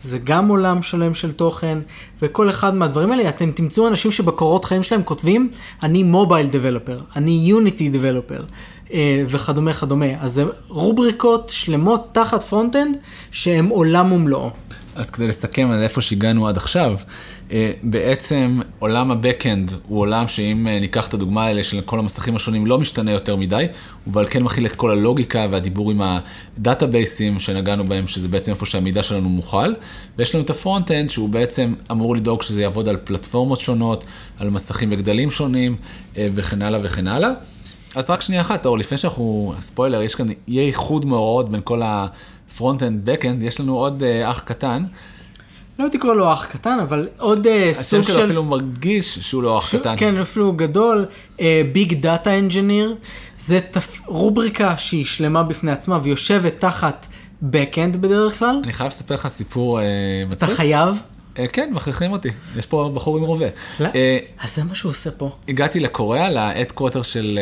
זה 0.01 0.19
גם 0.23 0.47
עולם 0.47 0.81
שלם 0.81 1.13
של 1.13 1.31
תוכן, 1.31 1.77
וכל 2.21 2.49
אחד 2.49 2.75
מהדברים 2.75 3.11
האלה, 3.11 3.29
אתם 3.29 3.51
תמצאו 3.51 3.87
אנשים 3.87 4.11
שבקורות 4.11 4.65
חיים 4.65 4.83
שלהם 4.83 5.03
כותבים, 5.03 5.51
אני 5.83 6.03
mobile 6.03 6.47
developer, 6.47 6.99
אני 7.15 7.31
יוניטי 7.45 7.89
developer, 7.89 8.43
וכדומה 9.27 9.73
כדומה. 9.73 10.05
אז 10.19 10.33
זה 10.33 10.45
רובריקות 10.67 11.49
שלמות 11.49 12.09
תחת 12.11 12.43
front-end, 12.43 12.97
שהם 13.31 13.67
עולם 13.67 14.11
ומלואו. 14.11 14.49
אז 14.95 15.09
כדי 15.09 15.27
לסכם 15.27 15.71
על 15.71 15.83
איפה 15.83 16.01
שהגענו 16.01 16.47
עד 16.47 16.57
עכשיו, 16.57 16.91
אה, 16.91 16.99
בעצם 17.83 18.59
עולם 18.79 19.11
ה-Backend 19.11 19.73
הוא 19.87 19.99
עולם 19.99 20.27
שאם 20.27 20.67
אה, 20.67 20.79
ניקח 20.79 21.07
את 21.07 21.13
הדוגמה 21.13 21.45
האלה 21.45 21.63
של 21.63 21.81
כל 21.81 21.99
המסכים 21.99 22.35
השונים 22.35 22.65
לא 22.65 22.79
משתנה 22.79 23.11
יותר 23.11 23.35
מדי, 23.35 23.65
אבל 24.11 24.25
כן 24.29 24.43
מכיל 24.43 24.65
את 24.65 24.75
כל 24.75 24.91
הלוגיקה 24.91 25.47
והדיבור 25.51 25.91
עם 25.91 26.01
ה 26.01 26.14
database 26.14 27.14
ים 27.14 27.39
שנגענו 27.39 27.83
בהם, 27.83 28.07
שזה 28.07 28.27
בעצם 28.27 28.51
איפה 28.51 28.65
שהמידע 28.65 29.03
שלנו 29.03 29.29
מוכל, 29.29 29.73
ויש 30.17 30.35
לנו 30.35 30.43
את 30.43 30.49
ה 30.49 30.55
front-end 30.55 31.09
שהוא 31.09 31.29
בעצם 31.29 31.73
אמור 31.91 32.15
לדאוג 32.15 32.41
שזה 32.41 32.61
יעבוד 32.61 32.89
על 32.89 32.97
פלטפורמות 33.03 33.59
שונות, 33.59 34.03
על 34.39 34.49
מסכים 34.49 34.89
בגדלים 34.89 35.31
שונים 35.31 35.75
אה, 36.17 36.27
וכן 36.33 36.61
הלאה 36.61 36.79
וכן 36.83 37.07
הלאה. 37.07 37.29
אז 37.95 38.09
רק 38.09 38.21
שנייה 38.21 38.41
אחת, 38.41 38.65
אור, 38.65 38.77
לפני 38.77 38.97
שאנחנו, 38.97 39.53
ספוילר, 39.59 40.01
יש 40.01 40.15
כאן, 40.15 40.27
יהיה 40.47 40.67
איחוד 40.67 41.05
מאורעות 41.05 41.51
בין 41.51 41.61
כל 41.63 41.81
ה 41.85 41.96
front-end, 41.96 43.05
back-end, 43.05 43.43
יש 43.43 43.59
לנו 43.59 43.77
עוד 43.77 44.03
אה, 44.03 44.31
אח 44.31 44.39
קטן, 44.39 44.83
לא 45.81 45.85
הייתי 45.85 45.97
קורא 45.97 46.13
לו 46.13 46.33
אח 46.33 46.45
קטן, 46.45 46.77
אבל 46.81 47.07
עוד 47.17 47.47
השם 47.47 47.81
סוג 47.83 48.01
שלו 48.01 48.13
של... 48.13 48.25
אפילו 48.25 48.43
מרגיש 48.43 49.19
שהוא 49.19 49.43
לא 49.43 49.57
אח 49.57 49.67
ש- 49.71 49.75
קטן. 49.75 49.93
כן, 49.97 50.17
אפילו 50.17 50.53
גדול, 50.53 51.05
big 51.73 51.93
data 51.93 52.39
engineer, 52.39 52.95
זה 53.39 53.59
תפ... 53.71 53.99
רובריקה 54.05 54.77
שהיא 54.77 55.05
שלמה 55.05 55.43
בפני 55.43 55.71
עצמה 55.71 55.99
ויושבת 56.03 56.53
תחת 56.59 57.07
Backend 57.43 57.97
בדרך 57.97 58.39
כלל. 58.39 58.59
אני 58.63 58.73
חייב 58.73 58.87
לספר 58.87 59.13
לך 59.13 59.27
סיפור 59.27 59.79
אתה 59.79 59.85
מצחיק. 60.31 60.55
חייב. 60.55 61.01
אה, 61.39 61.47
כן, 61.47 61.69
מכריחים 61.73 62.11
אותי, 62.11 62.29
יש 62.55 62.65
פה 62.65 62.91
בחור 62.93 63.17
עם 63.17 63.23
רובה. 63.23 63.45
לא? 63.79 63.87
אה, 63.95 64.17
אז 64.41 64.55
זה 64.55 64.63
מה 64.63 64.75
שהוא 64.75 64.89
עושה 64.89 65.11
פה. 65.11 65.29
הגעתי 65.47 65.79
לקוריאה, 65.79 66.29
ל 66.29 66.71
headquarter 66.71 67.01
של 67.01 67.39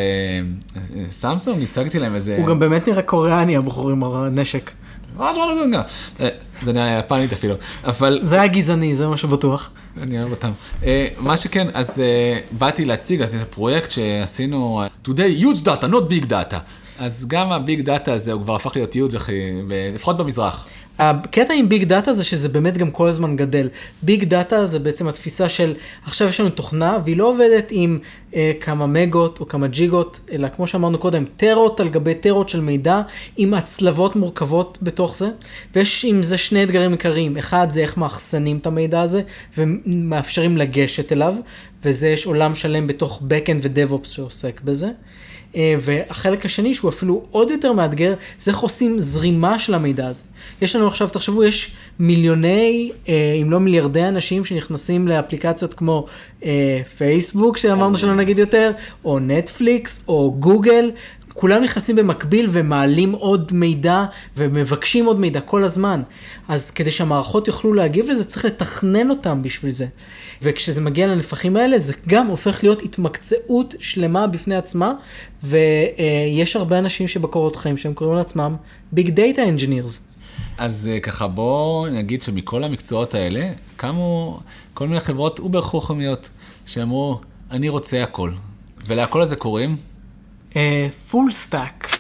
סמסונג, 1.09 1.63
הצגתי 1.63 1.99
להם 1.99 2.15
איזה... 2.15 2.35
הוא 2.37 2.47
גם 2.47 2.59
באמת 2.59 2.87
נראה 2.87 3.01
קוריאני, 3.01 3.57
הבחור 3.57 3.89
עם 3.89 4.03
הנשק. 4.03 4.71
לא. 5.19 5.77
אה, 6.19 6.29
זה 6.61 6.73
נראה 6.73 6.99
יפנית 6.99 7.33
אפילו, 7.33 7.55
אבל 7.83 8.19
זה 8.23 8.41
היה 8.41 8.47
גזעני, 8.47 8.95
זה 8.95 9.07
מה 9.07 9.17
שבטוח. 9.17 9.69
אני 10.01 10.19
אוהב 10.19 10.31
אותם. 10.31 10.51
אה, 10.83 11.07
מה 11.19 11.37
שכן, 11.37 11.67
אז 11.73 11.99
אה, 11.99 12.39
באתי 12.51 12.85
להציג, 12.85 13.21
אז 13.21 13.31
זה 13.31 13.45
פרויקט 13.45 13.91
שעשינו, 13.91 14.81
today 15.07 15.41
huge 15.41 15.65
data, 15.65 15.85
not 15.85 16.11
big 16.11 16.25
data. 16.29 16.57
אז 16.99 17.25
גם 17.27 17.51
ה 17.51 17.59
big 17.59 17.81
data 17.81 18.13
הזה 18.13 18.31
הוא 18.31 18.41
כבר 18.41 18.55
הפך 18.55 18.75
להיות 18.75 18.95
huge, 18.95 19.17
אחי, 19.17 19.33
לפחות 19.95 20.17
במזרח. 20.17 20.67
הקטע 20.99 21.53
עם 21.53 21.69
big 21.69 21.83
data 21.83 22.13
זה 22.13 22.23
שזה 22.23 22.49
באמת 22.49 22.77
גם 22.77 22.91
כל 22.91 23.07
הזמן 23.07 23.35
גדל. 23.35 23.69
big 24.01 24.23
data 24.23 24.65
זה 24.65 24.79
בעצם 24.79 25.07
התפיסה 25.07 25.49
של 25.49 25.73
עכשיו 26.05 26.27
יש 26.27 26.39
לנו 26.39 26.49
תוכנה 26.49 26.97
והיא 27.05 27.17
לא 27.17 27.27
עובדת 27.29 27.67
עם 27.71 27.99
אה, 28.35 28.51
כמה 28.61 28.87
מגות 28.87 29.39
או 29.39 29.47
כמה 29.47 29.67
ג'יגות, 29.67 30.19
אלא 30.31 30.47
כמו 30.55 30.67
שאמרנו 30.67 30.97
קודם, 30.97 31.23
טרות 31.37 31.79
על 31.79 31.89
גבי 31.89 32.15
טרות 32.15 32.49
של 32.49 32.61
מידע 32.61 33.01
עם 33.37 33.53
הצלבות 33.53 34.15
מורכבות 34.15 34.77
בתוך 34.81 35.17
זה. 35.17 35.29
ויש 35.75 36.05
עם 36.09 36.23
זה 36.23 36.37
שני 36.37 36.63
אתגרים 36.63 36.91
עיקריים. 36.91 37.37
אחד 37.37 37.67
זה 37.69 37.81
איך 37.81 37.97
מאחסנים 37.97 38.57
את 38.57 38.67
המידע 38.67 39.01
הזה 39.01 39.21
ומאפשרים 39.57 40.57
לגשת 40.57 41.11
אליו, 41.11 41.35
וזה 41.83 42.09
יש 42.09 42.25
עולם 42.25 42.55
שלם 42.55 42.87
בתוך 42.87 43.21
Backend 43.21 43.61
ו-DevOps 43.63 44.07
שעוסק 44.07 44.61
בזה. 44.61 44.89
אה, 45.55 45.75
והחלק 45.81 46.45
השני 46.45 46.73
שהוא 46.73 46.89
אפילו 46.89 47.25
עוד 47.31 47.51
יותר 47.51 47.73
מאתגר, 47.73 48.13
זה 48.39 48.51
איך 48.51 48.59
עושים 48.59 48.99
זרימה 48.99 49.59
של 49.59 49.73
המידע 49.73 50.07
הזה. 50.07 50.21
יש 50.61 50.75
לנו 50.75 50.87
עכשיו, 50.87 51.09
תחשבו, 51.09 51.43
יש 51.43 51.71
מיליוני, 51.99 52.91
אה, 53.09 53.13
אם 53.41 53.51
לא 53.51 53.59
מיליארדי 53.59 54.07
אנשים 54.07 54.45
שנכנסים 54.45 55.07
לאפליקציות 55.07 55.73
כמו 55.73 56.05
אה, 56.45 56.81
פייסבוק, 56.97 57.57
שאמרנו 57.57 57.97
שלא 57.97 58.15
נגיד 58.15 58.39
יותר, 58.39 58.71
או 59.05 59.19
נטפליקס, 59.19 60.03
או 60.07 60.35
גוגל. 60.39 60.91
כולם 61.33 61.63
נכנסים 61.63 61.95
במקביל 61.95 62.47
ומעלים 62.51 63.11
עוד 63.11 63.51
מידע 63.53 64.05
ומבקשים 64.37 65.05
עוד 65.05 65.19
מידע 65.19 65.41
כל 65.41 65.63
הזמן. 65.63 66.01
אז 66.47 66.71
כדי 66.71 66.91
שהמערכות 66.91 67.47
יוכלו 67.47 67.73
להגיב 67.73 68.09
לזה, 68.09 68.23
צריך 68.23 68.45
לתכנן 68.45 69.09
אותם 69.09 69.41
בשביל 69.41 69.71
זה. 69.71 69.85
וכשזה 70.41 70.81
מגיע 70.81 71.07
לנפחים 71.07 71.57
האלה, 71.57 71.79
זה 71.79 71.93
גם 72.07 72.27
הופך 72.27 72.63
להיות 72.63 72.81
התמקצעות 72.81 73.75
שלמה 73.79 74.27
בפני 74.27 74.55
עצמה, 74.55 74.93
ויש 75.43 76.55
הרבה 76.55 76.79
אנשים 76.79 77.07
שבקורות 77.07 77.55
חיים 77.55 77.77
שהם 77.77 77.93
קוראים 77.93 78.17
לעצמם 78.17 78.55
big 78.91 79.09
data 79.09 79.43
engineers. 79.43 80.03
אז 80.57 80.89
אה, 80.91 80.99
ככה 80.99 81.27
בואו 81.27 81.87
נגיד 81.91 82.21
שמכל 82.21 82.63
המקצועות 82.63 83.13
האלה, 83.13 83.51
קמו 83.75 84.39
כל 84.73 84.87
מיני 84.87 84.99
חברות 84.99 85.39
over 85.39 85.61
חוכמיות, 85.61 86.29
שאמרו, 86.65 87.19
אני 87.51 87.69
רוצה 87.69 88.03
הכל. 88.03 88.31
ולהכל 88.87 89.21
הזה 89.21 89.35
קוראים, 89.35 89.77
full 91.09 91.31
stack. 91.31 91.98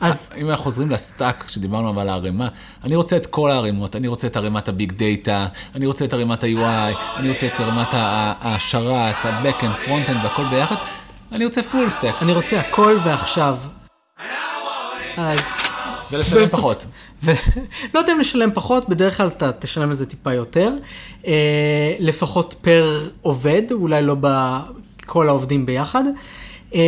אז 0.00 0.30
אם 0.36 0.50
אנחנו 0.50 0.64
חוזרים 0.64 0.90
ל 0.90 0.99
stack 0.99 1.44
שדיברנו 1.48 2.00
על 2.00 2.08
הערימה, 2.08 2.48
אני 2.84 2.96
רוצה 2.96 3.16
את 3.16 3.26
כל 3.26 3.50
הערימות, 3.50 3.96
אני 3.96 4.08
רוצה 4.08 4.26
את 4.26 4.36
ערימת 4.36 4.68
ה 4.68 4.74
big 4.74 4.92
data, 4.92 5.46
אני 5.74 5.86
רוצה 5.86 6.04
את 6.04 6.12
ערימת 6.12 6.44
ה-UI, 6.44 6.96
אני 7.16 7.28
רוצה 7.30 7.46
את 7.46 7.60
ערימת 7.60 7.88
השרת, 7.92 9.24
ה-Backend, 9.24 9.86
Frontend 9.86 10.16
והכל 10.22 10.44
ביחד, 10.50 10.76
אני 11.32 11.44
רוצה 11.44 11.62
full 11.62 11.90
stack, 11.90 12.14
אני 12.22 12.32
רוצה 12.32 12.60
הכל 12.60 12.96
ועכשיו. 13.04 13.56
אז... 15.16 15.38
ולשלם 16.12 16.42
בסוף- 16.42 16.60
פחות. 16.60 16.86
ו... 17.22 17.30
לא 17.94 18.00
יודע 18.00 18.12
אם 18.12 18.20
לשלם 18.20 18.50
פחות, 18.54 18.88
בדרך 18.88 19.16
כלל 19.16 19.28
אתה 19.28 19.52
תשלם 19.52 19.88
על 19.88 19.94
זה 19.94 20.06
טיפה 20.06 20.32
יותר, 20.32 20.72
אה, 21.26 21.94
לפחות 21.98 22.54
per 22.60 23.08
עובד, 23.22 23.62
אולי 23.70 24.02
לא 24.02 24.16
בכל 24.20 25.28
העובדים 25.28 25.66
ביחד, 25.66 26.04
אה, 26.74 26.80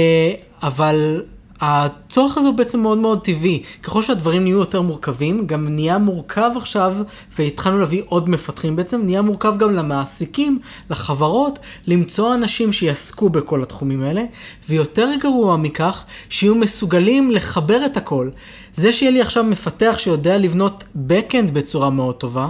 אבל 0.62 1.22
הצורך 1.60 2.38
הזה 2.38 2.48
הוא 2.48 2.56
בעצם 2.56 2.80
מאוד 2.80 2.98
מאוד 2.98 3.24
טבעי. 3.24 3.62
ככל 3.82 4.02
שהדברים 4.02 4.42
נהיו 4.42 4.58
יותר 4.58 4.82
מורכבים, 4.82 5.46
גם 5.46 5.68
נהיה 5.68 5.98
מורכב 5.98 6.50
עכשיו, 6.56 6.96
והתחלנו 7.38 7.78
להביא 7.78 8.02
עוד 8.06 8.28
מפתחים 8.28 8.76
בעצם, 8.76 9.00
נהיה 9.04 9.22
מורכב 9.22 9.58
גם 9.58 9.74
למעסיקים, 9.74 10.58
לחברות, 10.90 11.58
למצוא 11.86 12.34
אנשים 12.34 12.72
שיעסקו 12.72 13.28
בכל 13.28 13.62
התחומים 13.62 14.02
האלה, 14.02 14.24
ויותר 14.68 15.08
גרוע 15.20 15.56
מכך, 15.56 16.04
שיהיו 16.28 16.54
מסוגלים 16.54 17.30
לחבר 17.30 17.86
את 17.86 17.96
הכל. 17.96 18.28
זה 18.74 18.92
שיהיה 18.92 19.12
לי 19.12 19.20
עכשיו 19.20 19.44
מפתח 19.44 19.94
שיודע 19.98 20.38
לבנות 20.38 20.84
backend 21.08 21.52
בצורה 21.52 21.90
מאוד 21.90 22.14
טובה, 22.14 22.48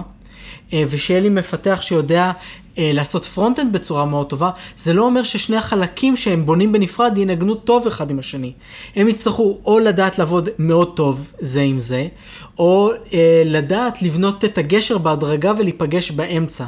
אה, 0.73 0.83
ושיהיה 0.89 1.19
לי 1.19 1.29
מפתח 1.29 1.79
שיודע 1.81 2.31
לעשות 2.77 3.25
front-end 3.25 3.73
בצורה 3.73 4.05
מאוד 4.05 4.29
טובה, 4.29 4.49
זה 4.77 4.93
לא 4.93 5.03
אומר 5.03 5.23
ששני 5.23 5.57
החלקים 5.57 6.15
שהם 6.17 6.45
בונים 6.45 6.71
בנפרד 6.71 7.17
ינגנו 7.17 7.55
טוב 7.55 7.87
אחד 7.87 8.11
עם 8.11 8.19
השני. 8.19 8.53
הם 8.95 9.09
יצטרכו 9.09 9.57
או 9.65 9.79
לדעת 9.79 10.19
לעבוד 10.19 10.49
מאוד 10.59 10.95
טוב 10.95 11.31
זה 11.39 11.61
עם 11.61 11.79
זה, 11.79 12.07
או 12.59 12.91
אה, 13.13 13.43
לדעת 13.45 14.01
לבנות 14.01 14.45
את 14.45 14.57
הגשר 14.57 14.97
בהדרגה 14.97 15.53
ולהיפגש 15.57 16.11
באמצע. 16.11 16.65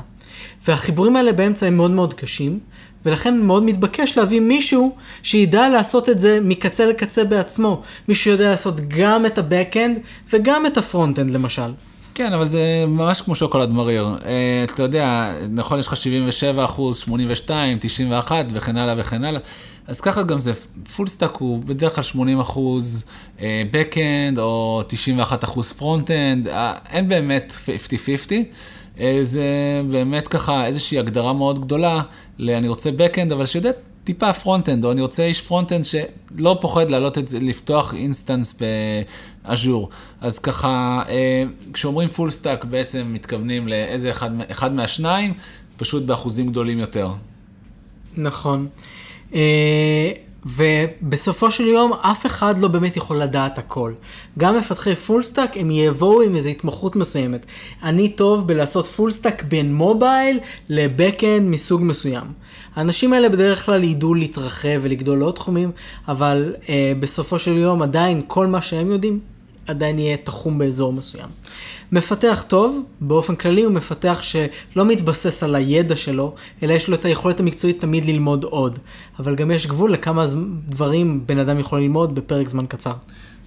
והחיבורים 0.67 1.15
האלה 1.15 1.33
באמצע 1.33 1.67
הם 1.67 1.77
מאוד 1.77 1.91
מאוד 1.91 2.13
קשים, 2.13 2.59
ולכן 3.05 3.41
מאוד 3.41 3.63
מתבקש 3.63 4.17
להביא 4.17 4.39
מישהו 4.39 4.95
שידע 5.23 5.69
לעשות 5.69 6.09
את 6.09 6.19
זה 6.19 6.39
מקצה 6.41 6.85
לקצה 6.85 7.23
בעצמו. 7.23 7.81
מישהו 8.07 8.23
שיודע 8.23 8.49
לעשות 8.49 8.75
גם 8.87 9.25
את 9.25 9.37
ה-Backend 9.37 9.99
וגם 10.33 10.65
את 10.65 10.77
ה-front-end 10.77 11.31
למשל. 11.31 11.71
כן, 12.15 12.33
אבל 12.33 12.45
זה 12.45 12.85
ממש 12.87 13.21
כמו 13.21 13.35
שוקולד 13.35 13.69
מריר. 13.69 14.07
אה, 14.25 14.63
אתה 14.63 14.83
יודע, 14.83 15.33
נכון, 15.51 15.79
יש 15.79 15.87
לך 15.87 15.97
77 15.97 16.65
אחוז, 16.65 16.97
82, 16.97 17.77
91 17.81 18.45
וכן 18.51 18.77
הלאה 18.77 18.95
וכן 18.97 19.23
הלאה. 19.23 19.39
אז 19.87 20.01
ככה 20.01 20.23
גם 20.23 20.39
זה, 20.39 20.53
full 20.95 21.07
stack 21.07 21.35
הוא 21.35 21.59
בדרך 21.63 21.95
כלל 21.95 22.03
80 22.03 22.39
אחוז 22.39 23.05
Backend 23.39 24.37
או 24.37 24.81
91 24.87 25.43
אחוז 25.43 25.73
front-end, 25.73 26.47
אין 26.89 27.07
באמת 27.07 27.53
50-50. 28.29 28.31
אה, 28.99 29.19
זה 29.21 29.43
באמת 29.91 30.27
ככה 30.27 30.65
איזושהי 30.65 30.99
הגדרה 30.99 31.33
מאוד 31.33 31.59
גדולה 31.59 32.01
ל"אני 32.37 32.67
רוצה 32.67 32.89
Backend", 32.89 33.33
אבל 33.33 33.45
שיודע 33.45 33.71
טיפה 34.03 34.33
front-end, 34.33 34.85
או 34.85 34.91
אני 34.91 35.01
רוצה 35.01 35.23
איש 35.23 35.41
front-end 35.41 35.85
שלא 35.85 36.57
פוחד 36.61 36.89
להעלות 36.89 37.17
את 37.17 37.27
זה, 37.27 37.39
לפתוח 37.39 37.93
instance 37.93 38.59
ב-Azure. 39.47 39.89
אז 40.21 40.39
ככה, 40.39 41.01
אה, 41.09 41.43
כשאומרים 41.73 42.09
full 42.09 42.31
stack 42.31 42.65
בעצם 42.65 43.13
מתכוונים 43.13 43.67
לאיזה 43.67 44.11
אחד, 44.11 44.29
אחד 44.51 44.73
מהשניים, 44.73 45.33
פשוט 45.77 46.03
באחוזים 46.03 46.49
גדולים 46.49 46.79
יותר. 46.79 47.09
נכון. 48.17 48.67
אה, 49.35 50.11
ובסופו 50.45 51.51
של 51.51 51.67
יום 51.67 51.93
אף 51.93 52.25
אחד 52.25 52.57
לא 52.57 52.67
באמת 52.67 52.97
יכול 52.97 53.17
לדעת 53.17 53.57
הכל. 53.57 53.93
גם 54.39 54.57
מפתחי 54.57 54.95
full 54.95 55.23
stack 55.23 55.57
הם 55.57 55.71
יבואו 55.71 56.21
עם 56.21 56.35
איזו 56.35 56.49
התמחות 56.49 56.95
מסוימת. 56.95 57.45
אני 57.83 58.09
טוב 58.09 58.47
בלעשות 58.47 58.85
full 58.85 59.11
stack 59.11 59.43
בין 59.43 59.75
mobile 59.75 60.39
ל-backend 60.69 61.41
מסוג 61.49 61.81
מסוים. 61.83 62.25
האנשים 62.75 63.13
האלה 63.13 63.29
בדרך 63.29 63.65
כלל 63.65 63.83
ידעו 63.83 64.13
להתרחב 64.13 64.79
ולגדול 64.81 65.17
לעוד 65.17 65.35
תחומים, 65.35 65.71
אבל 66.07 66.55
אה, 66.69 66.93
בסופו 66.99 67.39
של 67.39 67.57
יום 67.57 67.81
עדיין 67.81 68.21
כל 68.27 68.47
מה 68.47 68.61
שהם 68.61 68.91
יודעים 68.91 69.19
עדיין 69.67 69.99
יהיה 69.99 70.17
תחום 70.17 70.57
באזור 70.57 70.93
מסוים. 70.93 71.29
מפתח 71.91 72.45
טוב, 72.47 72.83
באופן 73.01 73.35
כללי 73.35 73.63
הוא 73.63 73.73
מפתח 73.73 74.19
שלא 74.21 74.85
מתבסס 74.85 75.43
על 75.43 75.55
הידע 75.55 75.95
שלו, 75.95 76.35
אלא 76.63 76.73
יש 76.73 76.87
לו 76.87 76.95
את 76.95 77.05
היכולת 77.05 77.39
המקצועית 77.39 77.81
תמיד 77.81 78.05
ללמוד 78.05 78.43
עוד. 78.43 78.79
אבל 79.19 79.35
גם 79.35 79.51
יש 79.51 79.67
גבול 79.67 79.93
לכמה 79.93 80.25
דברים 80.69 81.23
בן 81.25 81.37
אדם 81.37 81.59
יכול 81.59 81.81
ללמוד 81.81 82.15
בפרק 82.15 82.47
זמן 82.47 82.65
קצר. 82.65 82.93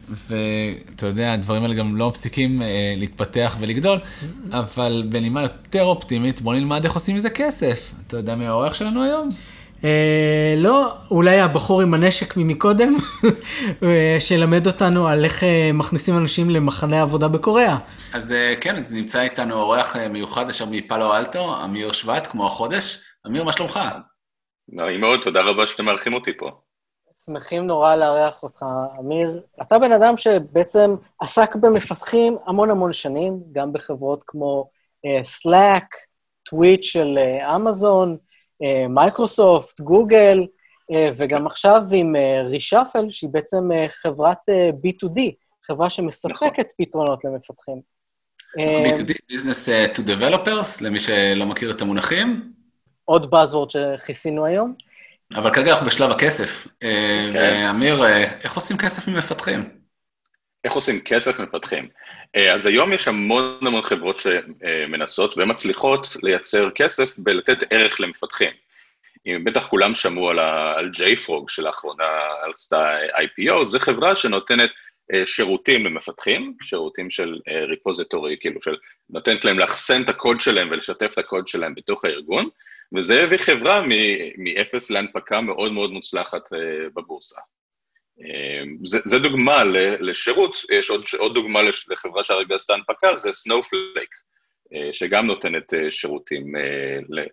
ואתה 0.08 1.06
יודע, 1.06 1.32
הדברים 1.32 1.62
האלה 1.62 1.74
גם 1.74 1.96
לא 1.96 2.08
מפסיקים 2.08 2.62
אה, 2.62 2.94
להתפתח 2.96 3.56
ולגדול, 3.60 3.98
אבל 4.50 5.04
בנימה 5.08 5.42
יותר 5.42 5.84
אופטימית, 5.84 6.40
בוא 6.40 6.54
נלמד 6.54 6.84
איך 6.84 6.94
עושים 6.94 7.16
מזה 7.16 7.30
כסף. 7.30 7.92
אתה 8.06 8.16
יודע 8.16 8.34
מי 8.34 8.46
האורח 8.46 8.74
שלנו 8.74 9.02
היום? 9.04 9.28
אה, 9.84 10.54
לא, 10.56 10.92
אולי 11.10 11.40
הבחור 11.40 11.82
עם 11.82 11.94
הנשק 11.94 12.36
ממקודם, 12.36 12.96
אה, 13.82 14.16
שילמד 14.20 14.66
אותנו 14.66 15.08
על 15.08 15.24
איך 15.24 15.44
אה, 15.44 15.70
מכניסים 15.74 16.18
אנשים 16.18 16.50
למחנה 16.50 17.02
עבודה 17.02 17.28
בקוריאה. 17.28 17.78
אז 18.14 18.32
אה, 18.32 18.54
כן, 18.60 18.76
אז 18.76 18.94
נמצא 18.94 19.20
איתנו 19.20 19.54
אורח 19.54 19.96
אה, 19.96 20.08
מיוחד 20.08 20.48
אשר 20.48 20.64
מפאלו 20.70 21.16
אלטו, 21.16 21.64
אמיר 21.64 21.92
שבט, 21.92 22.26
כמו 22.26 22.46
החודש. 22.46 22.98
אמיר, 23.26 23.44
מה 23.44 23.52
שלומך? 23.52 23.80
נעים 24.68 25.00
מאוד, 25.00 25.20
תודה 25.22 25.40
רבה 25.40 25.66
שאתם 25.66 25.84
מארחים 25.84 26.14
אותי 26.14 26.30
פה. 26.38 26.50
שמחים 27.24 27.66
נורא 27.66 27.96
לארח 27.96 28.42
אותך, 28.42 28.64
אמיר. 29.00 29.42
אתה 29.62 29.78
בן 29.78 29.92
אדם 29.92 30.16
שבעצם 30.16 30.94
עסק 31.20 31.56
במפתחים 31.56 32.36
המון 32.46 32.70
המון 32.70 32.92
שנים, 32.92 33.40
גם 33.52 33.72
בחברות 33.72 34.24
כמו 34.26 34.68
uh, 35.06 35.46
Slack, 35.46 35.86
Twitch 36.48 36.82
של 36.82 37.18
אמזון, 37.56 38.16
uh, 38.20 38.25
Microsoft, 38.88 39.80
Google, 39.80 40.46
uh, 40.92 40.94
וגם 41.16 41.46
עכשיו 41.46 41.82
עם 41.92 42.16
Reshuffle, 42.44 43.06
uh, 43.08 43.12
שהיא 43.12 43.30
בעצם 43.30 43.70
חברת 43.88 44.38
uh, 44.48 44.74
B2D, 44.86 45.20
חברה 45.66 45.90
שמספקת 45.90 46.34
נכון. 46.42 46.64
פתרונות 46.78 47.24
למפתחים. 47.24 47.80
B2D, 48.58 49.12
Business 49.32 49.68
to 49.96 50.00
Developers, 50.00 50.84
למי 50.84 50.98
שלא 50.98 51.46
מכיר 51.46 51.70
את 51.70 51.80
המונחים. 51.80 52.52
עוד 53.04 53.34
Buzzword 53.34 53.70
שכיסינו 53.70 54.44
היום. 54.44 54.74
אבל 55.34 55.54
כרגע 55.54 55.70
אנחנו 55.70 55.86
בשלב 55.86 56.10
הכסף. 56.10 56.66
אה, 56.82 57.30
כן. 57.32 57.66
אמיר, 57.70 58.04
אה, 58.04 58.24
איך 58.42 58.54
עושים 58.54 58.78
כסף 58.78 59.08
ממפתחים? 59.08 59.68
איך 60.64 60.72
עושים 60.72 61.00
כסף 61.00 61.40
ממפתחים? 61.40 61.88
אה, 62.36 62.54
אז 62.54 62.66
היום 62.66 62.92
יש 62.92 63.08
המון 63.08 63.58
המון 63.62 63.82
חברות 63.82 64.20
שמנסות 64.20 65.34
ומצליחות 65.38 66.16
לייצר 66.22 66.70
כסף 66.70 67.18
בלתת 67.18 67.58
ערך 67.70 68.00
למפתחים. 68.00 68.50
אם 69.26 69.44
בטח 69.44 69.66
כולם 69.66 69.94
שמעו 69.94 70.30
על, 70.30 70.90
JFrog 70.94 71.44
שלאחרונה 71.48 72.04
עשתה 72.54 72.98
IPO, 72.98 73.66
זו 73.66 73.78
חברה 73.78 74.16
שנותנת 74.16 74.70
שירותים 75.24 75.86
למפתחים, 75.86 76.54
שירותים 76.62 77.10
של 77.10 77.38
repository, 77.68 78.36
כאילו 78.40 78.62
של 78.62 78.76
נותנת 79.10 79.44
להם 79.44 79.58
לאחסן 79.58 80.02
את 80.02 80.08
הקוד 80.08 80.40
שלהם 80.40 80.68
ולשתף 80.70 81.12
את 81.12 81.18
הקוד 81.18 81.48
שלהם 81.48 81.74
בתוך 81.74 82.04
הארגון, 82.04 82.48
וזה 82.96 83.22
הביא 83.22 83.38
חברה 83.38 83.82
מאפס 84.38 84.90
להנפקה 84.90 85.40
מאוד 85.40 85.72
מאוד 85.72 85.92
מוצלחת 85.92 86.52
אה, 86.52 86.58
בבורסה. 86.94 87.40
אה, 88.20 88.62
זה, 88.84 88.98
זה 89.04 89.18
דוגמה 89.18 89.64
לשירות, 90.00 90.58
יש 90.70 90.90
עוד, 90.90 91.04
עוד 91.18 91.34
דוגמה 91.34 91.60
לחברה 91.88 92.24
שהרגע 92.24 92.54
עשתה 92.54 92.74
הנפקה, 92.74 93.16
זה 93.16 93.32
Snowflake, 93.32 94.14
אה, 94.74 94.92
שגם 94.92 95.26
נותנת 95.26 95.72
שירותים 95.90 96.52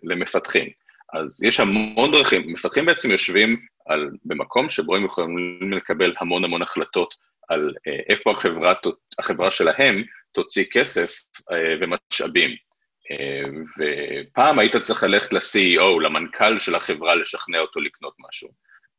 למפתחים. 0.04 0.70
אז 1.14 1.44
יש 1.44 1.60
המון 1.60 2.12
דרכים, 2.12 2.54
מפתחים 2.54 2.86
בעצם 2.86 3.12
יושבים 3.12 3.66
על, 3.86 4.10
במקום 4.26 4.70
שבו 4.70 4.96
הם 4.96 5.06
יכולים 5.06 5.74
לקבל 5.74 6.14
המון 6.20 6.44
המון 6.44 6.62
החלטות 6.62 7.16
על 7.50 7.74
איפה 8.10 8.32
החברה, 8.32 8.74
החברה 9.20 9.52
שלהם 9.52 10.04
תוציא 10.32 10.66
כסף 10.72 11.12
ומשאבים. 11.82 12.56
ופעם 13.78 14.60
היית 14.60 14.76
צריך 14.76 15.04
ללכת 15.04 15.34
ל-CEO, 15.34 16.02
למנכ"ל 16.02 16.60
של 16.60 16.76
החברה, 16.76 17.16
לשכנע 17.16 17.60
אותו 17.60 17.80
לקנות 17.80 18.14
משהו. 18.28 18.50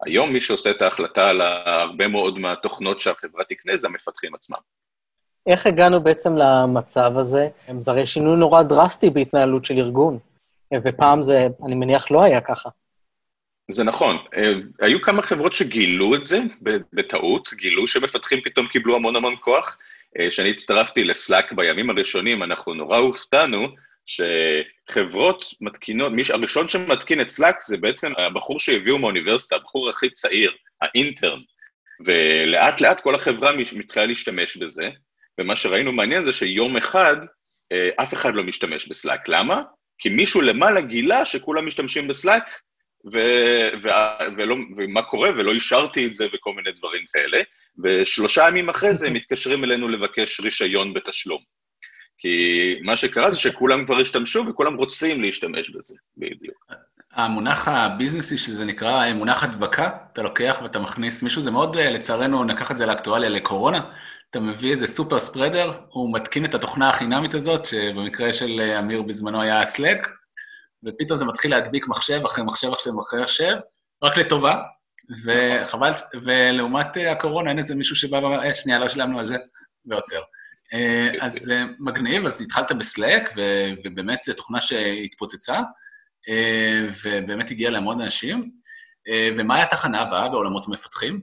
היום 0.04 0.32
מי 0.32 0.40
שעושה 0.40 0.70
את 0.70 0.82
ההחלטה 0.82 1.28
על 1.28 1.40
הרבה 1.66 2.08
מאוד 2.08 2.38
מהתוכנות 2.38 3.00
שהחברה 3.00 3.44
תקנה 3.44 3.76
זה 3.76 3.88
המפתחים 3.88 4.34
עצמם. 4.34 4.58
איך 5.46 5.66
הגענו 5.66 6.00
בעצם 6.00 6.36
למצב 6.36 7.12
הזה? 7.18 7.48
זה 7.80 7.90
הרי 7.90 8.06
שינוי 8.06 8.36
נורא 8.36 8.62
דרסטי 8.62 9.10
בהתנהלות 9.10 9.64
של 9.64 9.78
ארגון, 9.78 10.18
ופעם 10.84 11.22
זה, 11.22 11.46
אני 11.66 11.74
מניח, 11.74 12.10
לא 12.10 12.22
היה 12.22 12.40
ככה. 12.40 12.68
זה 13.70 13.84
נכון. 13.84 14.16
היו 14.80 15.02
כמה 15.02 15.22
חברות 15.22 15.52
שגילו 15.52 16.14
את 16.14 16.24
זה 16.24 16.38
בטעות, 16.92 17.54
גילו 17.54 17.86
שמפתחים 17.86 18.40
פתאום 18.40 18.66
קיבלו 18.66 18.96
המון 18.96 19.16
המון 19.16 19.34
כוח. 19.40 19.78
כשאני 20.28 20.50
הצטרפתי 20.50 21.04
לסלאק 21.04 21.52
בימים 21.52 21.90
הראשונים, 21.90 22.42
אנחנו 22.42 22.74
נורא 22.74 22.98
הופתענו 22.98 23.68
שחברות 24.06 25.44
מתקינות, 25.60 26.12
מי 26.12 26.22
הראשון 26.30 26.68
שמתקין 26.68 27.20
את 27.20 27.30
סלאק 27.30 27.62
זה 27.62 27.76
בעצם 27.76 28.12
הבחור 28.18 28.60
שהביאו 28.60 28.98
מהאוניברסיטה, 28.98 29.56
הבחור 29.56 29.90
הכי 29.90 30.10
צעיר, 30.10 30.52
האינטרן, 30.82 31.40
ולאט 32.06 32.80
לאט 32.80 33.00
כל 33.00 33.14
החברה 33.14 33.52
מתחילה 33.76 34.06
להשתמש 34.06 34.56
בזה, 34.56 34.88
ומה 35.40 35.56
שראינו 35.56 35.92
מעניין 35.92 36.22
זה 36.22 36.32
שיום 36.32 36.76
אחד 36.76 37.16
אה, 37.72 38.04
אף 38.04 38.14
אחד 38.14 38.34
לא 38.34 38.42
משתמש 38.42 38.88
בסלאק. 38.88 39.28
למה? 39.28 39.62
כי 39.98 40.08
מישהו 40.08 40.40
למעלה 40.40 40.80
גילה 40.80 41.24
שכולם 41.24 41.66
משתמשים 41.66 42.08
בסלאק, 42.08 42.44
ו- 43.12 43.68
ו- 43.82 44.24
ולא, 44.36 44.56
ומה 44.76 45.02
קורה, 45.02 45.30
ולא 45.30 45.52
אישרתי 45.52 46.06
את 46.06 46.14
זה 46.14 46.26
וכל 46.32 46.54
מיני 46.54 46.72
דברים 46.72 47.02
כאלה, 47.12 47.42
ושלושה 47.84 48.48
ימים 48.48 48.68
אחרי 48.68 48.94
זה 48.94 49.06
הם 49.06 49.12
מתקשרים 49.12 49.64
אלינו 49.64 49.88
לבקש 49.88 50.40
רישיון 50.40 50.94
בתשלום. 50.94 51.53
כי 52.24 52.74
מה 52.82 52.96
שקרה 52.96 53.30
זה 53.30 53.38
שכולם 53.38 53.87
כבר 53.87 53.98
השתמשו 53.98 54.44
וכולם 54.48 54.76
רוצים 54.76 55.22
להשתמש 55.22 55.70
בזה, 55.70 55.94
בדיוק. 56.16 56.66
המונח 57.12 57.68
הביזנסי 57.68 58.37
שזה 58.37 58.64
נקרא 58.64 59.12
מונח 59.12 59.44
הדבקה, 59.44 59.90
אתה 60.12 60.22
לוקח 60.22 60.60
ואתה 60.62 60.78
מכניס 60.78 61.22
מישהו, 61.22 61.42
זה 61.42 61.50
מאוד, 61.50 61.76
לצערנו, 61.76 62.44
נקח 62.44 62.70
את 62.70 62.76
זה 62.76 62.87
לאקטואליה 62.87 63.28
לקורונה, 63.28 63.90
אתה 64.30 64.40
מביא 64.40 64.70
איזה 64.70 64.87
סופר 64.87 65.18
ספרדר, 65.18 65.72
הוא 65.88 66.14
מתקין 66.14 66.44
את 66.44 66.54
התוכנה 66.54 66.88
החינמית 66.88 67.34
הזאת, 67.34 67.64
שבמקרה 67.64 68.32
של 68.32 68.60
אמיר 68.78 69.02
בזמנו 69.02 69.42
היה 69.42 69.62
Slack, 69.62 70.08
ופתאום 70.84 71.16
זה 71.18 71.24
מתחיל 71.24 71.50
להדביק 71.50 71.88
מחשב 71.88 72.20
אחרי 72.24 72.44
מחשב 72.44 72.68
אחרי 72.72 73.20
מחשב, 73.20 73.54
רק 74.02 74.16
לטובה, 74.16 74.56
וחבל, 75.24 75.90
ולעומת 76.24 76.96
הקורונה 77.10 77.50
אין 77.50 77.58
איזה 77.58 77.74
מישהו 77.74 77.96
שבא 77.96 78.16
ואומר, 78.16 78.42
אה, 78.42 78.54
שנייה, 78.54 78.78
לא 78.78 78.88
שילמנו 78.88 79.18
על 79.18 79.26
זה, 79.26 79.37
ועוצר. 79.87 80.20
אה, 80.72 81.11
אז 81.20 81.50
אה, 81.50 81.64
מגניב, 81.79 82.27
אז 82.27 82.42
התחלת 82.42 82.72
בסלק, 82.72 83.31
ובאמת 83.85 84.24
זו 84.24 84.33
תוכנה 84.33 84.61
שהתפוצצה, 84.61 85.61
ובאמת 87.05 87.50
הגיעה 87.50 87.70
להמון 87.70 88.00
אנשים. 88.00 88.50
ומה 89.38 89.55
היה 89.55 89.64
התחנה 89.64 90.00
הבאה 90.00 90.29
בעולמות 90.29 90.66
המפתחים? 90.68 91.20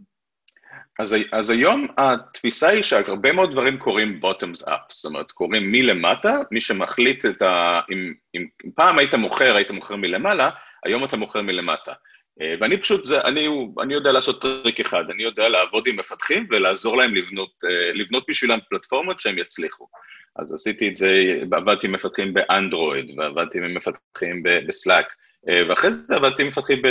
אז, 0.99 1.15
אז 1.31 1.49
היום 1.49 1.87
התפיסה 1.97 2.67
היא 2.67 2.81
שהרבה 2.81 3.31
מאוד 3.31 3.51
דברים 3.51 3.77
קורים 3.77 4.19
bottoms 4.23 4.67
up, 4.67 4.81
זאת 4.89 5.05
אומרת, 5.05 5.31
קורים 5.31 5.71
מלמטה, 5.71 6.37
מי 6.51 6.61
שמחליט 6.61 7.25
את 7.25 7.41
ה... 7.41 7.79
אם, 7.91 8.13
אם 8.35 8.47
פעם 8.75 8.99
היית 8.99 9.15
מוכר, 9.15 9.55
היית 9.55 9.71
מוכר 9.71 9.95
מלמעלה, 9.95 10.49
היום 10.85 11.05
אתה 11.05 11.17
מוכר 11.17 11.41
מלמטה. 11.41 11.93
אה, 12.41 12.55
ואני 12.59 12.77
פשוט, 12.81 13.05
זה, 13.05 13.21
אני, 13.21 13.47
אני 13.81 13.93
יודע 13.93 14.11
לעשות 14.11 14.41
טריק 14.41 14.79
אחד, 14.79 15.03
אני 15.09 15.23
יודע 15.23 15.49
לעבוד 15.49 15.87
עם 15.87 15.99
מפתחים 15.99 16.47
ולעזור 16.49 16.97
להם 16.97 17.15
לבנות, 17.15 17.51
אה, 17.65 17.93
לבנות 17.93 18.23
בשבילם 18.29 18.59
פלטפורמות 18.69 19.19
שהם 19.19 19.37
יצליחו. 19.37 19.87
אז 20.35 20.53
עשיתי 20.53 20.89
את 20.89 20.95
זה, 20.95 21.39
עבדתי 21.51 21.87
עם 21.87 21.93
מפתחים 21.93 22.33
ב-Android, 22.33 23.19
ועבדתי 23.19 23.57
עם 23.57 23.73
מפתחים 23.73 24.43
ב-Slack, 24.67 25.05
אה, 25.49 25.61
ואחרי 25.69 25.91
זה 25.91 26.15
עבדתי 26.15 26.41
עם 26.41 26.47
מפתחים 26.47 26.81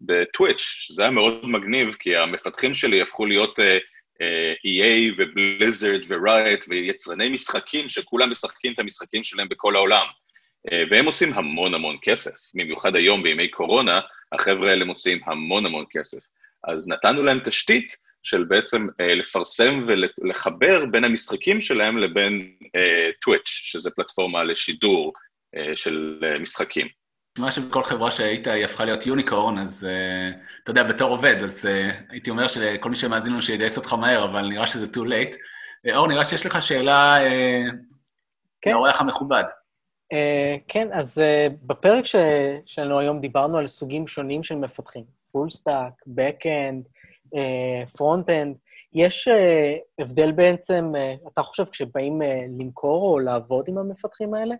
ב-Twitch, 0.00 0.60
שזה 0.60 1.02
היה 1.02 1.10
מאוד 1.10 1.48
מגניב, 1.48 1.94
כי 1.98 2.16
המפתחים 2.16 2.74
שלי 2.74 3.02
הפכו 3.02 3.26
להיות 3.26 3.58
EA 4.66 5.14
ו-Blizzard 5.18 6.00
ו-Riot 6.08 6.64
ויצרני 6.68 7.28
משחקים, 7.28 7.88
שכולם 7.88 8.30
משחקים 8.30 8.72
את 8.72 8.78
המשחקים 8.78 9.24
שלהם 9.24 9.48
בכל 9.48 9.76
העולם. 9.76 10.06
והם 10.90 11.06
עושים 11.06 11.32
המון 11.34 11.74
המון 11.74 11.96
כסף, 12.02 12.50
במיוחד 12.54 12.96
היום 12.96 13.22
בימי 13.22 13.48
קורונה, 13.48 14.00
החבר'ה 14.32 14.70
האלה 14.70 14.84
מוציאים 14.84 15.20
המון 15.26 15.66
המון 15.66 15.84
כסף. 15.90 16.20
אז 16.68 16.88
נתנו 16.88 17.22
להם 17.22 17.40
תשתית 17.44 17.96
של 18.22 18.44
בעצם 18.44 18.86
אה, 19.00 19.14
לפרסם 19.14 19.86
ולחבר 19.86 20.86
בין 20.86 21.04
המשחקים 21.04 21.60
שלהם 21.60 21.98
לבין 21.98 22.54
טוויץ', 23.22 23.40
אה, 23.40 23.42
שזה 23.44 23.90
פלטפורמה 23.90 24.44
לשידור 24.44 25.12
אה, 25.56 25.76
של 25.76 26.20
אה, 26.22 26.38
משחקים. 26.38 26.88
מה 27.38 27.50
שבכל 27.50 27.82
חברה 27.82 28.10
שהיית 28.10 28.46
היא 28.46 28.64
הפכה 28.64 28.84
להיות 28.84 29.06
יוניקורן, 29.06 29.58
אז 29.58 29.86
uh, 29.88 30.36
אתה 30.62 30.70
יודע, 30.70 30.82
בתור 30.82 31.10
עובד, 31.10 31.42
אז 31.42 31.64
uh, 31.64 31.94
הייתי 32.08 32.30
אומר 32.30 32.46
שכל 32.48 32.90
מי 32.90 32.96
שמאזין 32.96 33.32
לנו 33.32 33.42
שיגייס 33.42 33.76
אותך 33.76 33.92
מהר, 33.92 34.24
אבל 34.24 34.48
נראה 34.48 34.66
שזה 34.66 34.86
too 34.86 35.04
late. 35.04 35.36
אור, 35.94 36.08
נראה 36.08 36.24
שיש 36.24 36.46
לך 36.46 36.62
שאלה 36.62 37.16
uh, 37.16 37.72
כן. 38.60 38.70
לאורח 38.70 39.00
המכובד. 39.00 39.44
Uh, 40.12 40.60
כן, 40.68 40.88
אז 40.92 41.18
uh, 41.18 41.52
בפרק 41.62 42.06
ש... 42.06 42.16
שלנו 42.66 42.98
היום 42.98 43.20
דיברנו 43.20 43.58
על 43.58 43.66
סוגים 43.66 44.06
שונים 44.06 44.42
של 44.42 44.54
מפתחים, 44.54 45.04
full 45.32 45.50
stack, 45.50 45.92
back-end, 46.06 46.84
front-end. 47.96 48.56
יש 48.94 49.28
uh, 49.28 49.32
הבדל 49.98 50.32
בעצם, 50.32 50.84
uh, 50.94 51.28
אתה 51.28 51.42
חושב, 51.42 51.64
כשבאים 51.64 52.22
uh, 52.22 52.24
למכור 52.60 53.12
או 53.12 53.18
לעבוד 53.18 53.68
עם 53.68 53.78
המפתחים 53.78 54.34
האלה? 54.34 54.54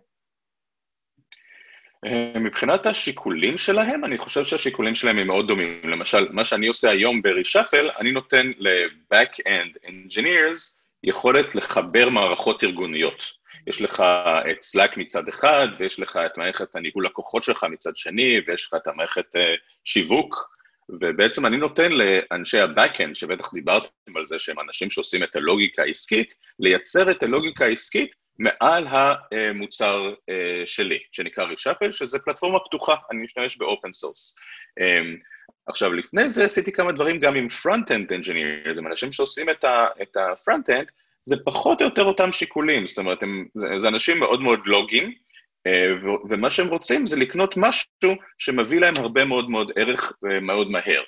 מבחינת 2.39 2.85
השיקולים 2.85 3.57
שלהם, 3.57 4.05
אני 4.05 4.17
חושב 4.17 4.45
שהשיקולים 4.45 4.95
שלהם 4.95 5.17
הם 5.17 5.27
מאוד 5.27 5.47
דומים. 5.47 5.81
למשל, 5.83 6.31
מה 6.31 6.43
שאני 6.43 6.67
עושה 6.67 6.91
היום 6.91 7.21
ב-Reshuffle, 7.21 7.99
אני 7.99 8.11
נותן 8.11 8.51
ל-back-end 8.57 9.77
engineers 9.85 10.81
יכולת 11.03 11.55
לחבר 11.55 12.09
מערכות 12.09 12.63
ארגוניות. 12.63 13.42
יש 13.67 13.81
לך 13.81 14.03
את 14.51 14.57
Slack 14.63 14.93
מצד 14.97 15.27
אחד, 15.27 15.67
ויש 15.79 15.99
לך 15.99 16.19
את 16.25 16.37
מערכת 16.37 16.75
הניהול 16.75 17.05
לקוחות 17.05 17.43
שלך 17.43 17.63
מצד 17.63 17.97
שני, 17.97 18.39
ויש 18.47 18.67
לך 18.67 18.73
את 18.81 18.87
המערכת 18.87 19.35
uh, 19.35 19.39
שיווק, 19.83 20.53
ובעצם 20.89 21.45
אני 21.45 21.57
נותן 21.57 21.91
לאנשי 21.91 22.59
ה-Backend, 22.59 23.13
שבטח 23.15 23.53
דיברתם 23.53 24.17
על 24.17 24.25
זה 24.25 24.39
שהם 24.39 24.59
אנשים 24.59 24.89
שעושים 24.89 25.23
את 25.23 25.35
הלוגיקה 25.35 25.81
העסקית, 25.81 26.33
לייצר 26.59 27.11
את 27.11 27.23
הלוגיקה 27.23 27.65
העסקית 27.65 28.15
מעל 28.39 28.87
המוצר 28.89 30.13
uh, 30.13 30.65
שלי, 30.65 30.99
שנקרא 31.11 31.45
Reshuffle, 31.45 31.91
שזה 31.91 32.19
פלטפורמה 32.19 32.59
פתוחה, 32.59 32.95
אני 33.11 33.23
משתמש 33.23 33.57
ב-open 33.57 34.05
source. 34.05 34.39
Um, 34.79 35.33
עכשיו, 35.67 35.93
לפני 35.93 36.29
זה 36.29 36.45
עשיתי 36.45 36.71
כמה 36.71 36.91
דברים 36.91 37.19
גם 37.19 37.35
עם 37.35 37.47
front-end 37.47 38.09
engineers, 38.09 38.77
הם 38.77 38.87
אנשים 38.87 39.11
שעושים 39.11 39.49
את 39.49 40.17
ה-front-end, 40.17 40.85
זה 41.23 41.35
פחות 41.45 41.81
או 41.81 41.85
יותר 41.85 42.03
אותם 42.03 42.31
שיקולים, 42.31 42.87
זאת 42.87 42.97
אומרת, 42.97 43.23
הם, 43.23 43.47
זה, 43.53 43.67
זה 43.77 43.87
אנשים 43.87 44.19
מאוד 44.19 44.41
מאוד 44.41 44.59
לוגיים, 44.65 45.13
אה, 45.67 46.09
ומה 46.29 46.49
שהם 46.49 46.67
רוצים 46.67 47.05
זה 47.07 47.19
לקנות 47.19 47.53
משהו 47.57 48.15
שמביא 48.37 48.79
להם 48.79 48.93
הרבה 48.97 49.25
מאוד 49.25 49.49
מאוד 49.49 49.71
ערך 49.75 50.13
אה, 50.31 50.39
מאוד 50.39 50.69
מהר. 50.71 51.03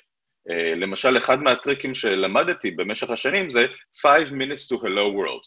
אה, 0.50 0.74
למשל, 0.74 1.18
אחד 1.18 1.42
מהטריקים 1.42 1.94
שלמדתי 1.94 2.70
במשך 2.70 3.10
השנים 3.10 3.50
זה 3.50 3.66
5 4.02 4.28
minutes 4.28 4.74
to 4.74 4.80
hello 4.80 5.04
world. 5.04 5.46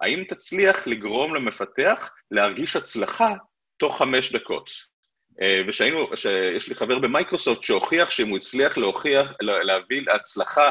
האם 0.00 0.24
תצליח 0.28 0.86
לגרום 0.86 1.34
למפתח 1.34 2.12
להרגיש 2.30 2.76
הצלחה 2.76 3.34
תוך 3.76 3.98
חמש 3.98 4.32
דקות? 4.32 4.90
ושהיינו, 5.68 6.16
שיש 6.16 6.68
לי 6.68 6.74
חבר 6.74 6.98
במייקרוסופט 6.98 7.62
שהוכיח 7.62 8.10
שאם 8.10 8.28
הוא 8.28 8.36
הצליח 8.36 8.78
להוכיח, 8.78 9.32
להביא 9.40 10.02
להצלחה 10.06 10.64
אה, 10.66 10.70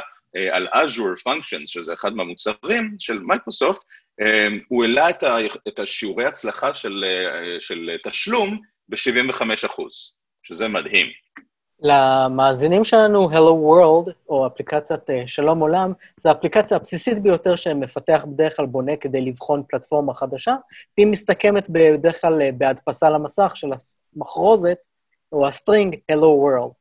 על 0.51 0.67
Azure 0.67 1.19
Functions, 1.27 1.67
שזה 1.67 1.93
אחד 1.93 2.13
מהמוצרים 2.13 2.95
של 2.99 3.19
מייקרוסופט, 3.19 3.81
אה, 4.21 4.47
הוא 4.67 4.83
העלה 4.83 5.09
את, 5.09 5.23
ה, 5.23 5.35
את 5.67 5.79
השיעורי 5.79 6.25
הצלחה 6.25 6.73
של, 6.73 7.03
אה, 7.03 7.59
של 7.59 7.89
תשלום 8.03 8.59
ב-75 8.89 9.41
אחוז, 9.65 10.17
שזה 10.43 10.67
מדהים. 10.67 11.07
למאזינים 11.81 12.83
שלנו, 12.83 13.29
Hello 13.29 13.53
World, 13.69 14.11
או 14.29 14.47
אפליקציית 14.47 15.01
שלום 15.25 15.59
עולם, 15.59 15.93
זו 16.17 16.29
האפליקציה 16.29 16.77
הבסיסית 16.77 17.19
ביותר 17.19 17.55
שמפתח 17.55 18.25
בדרך 18.27 18.55
כלל 18.55 18.65
בונה 18.65 18.95
כדי 18.95 19.21
לבחון 19.21 19.63
פלטפורמה 19.69 20.13
חדשה, 20.13 20.55
והיא 20.97 21.07
מסתכמת 21.07 21.69
בדרך 21.69 22.21
כלל 22.21 22.51
בהדפסה 22.57 23.09
למסך 23.09 23.51
של 23.55 23.67
המחרוזת, 24.15 24.77
או 25.31 25.47
ה-string 25.47 25.95
Hello 26.11 26.25
World. 26.43 26.73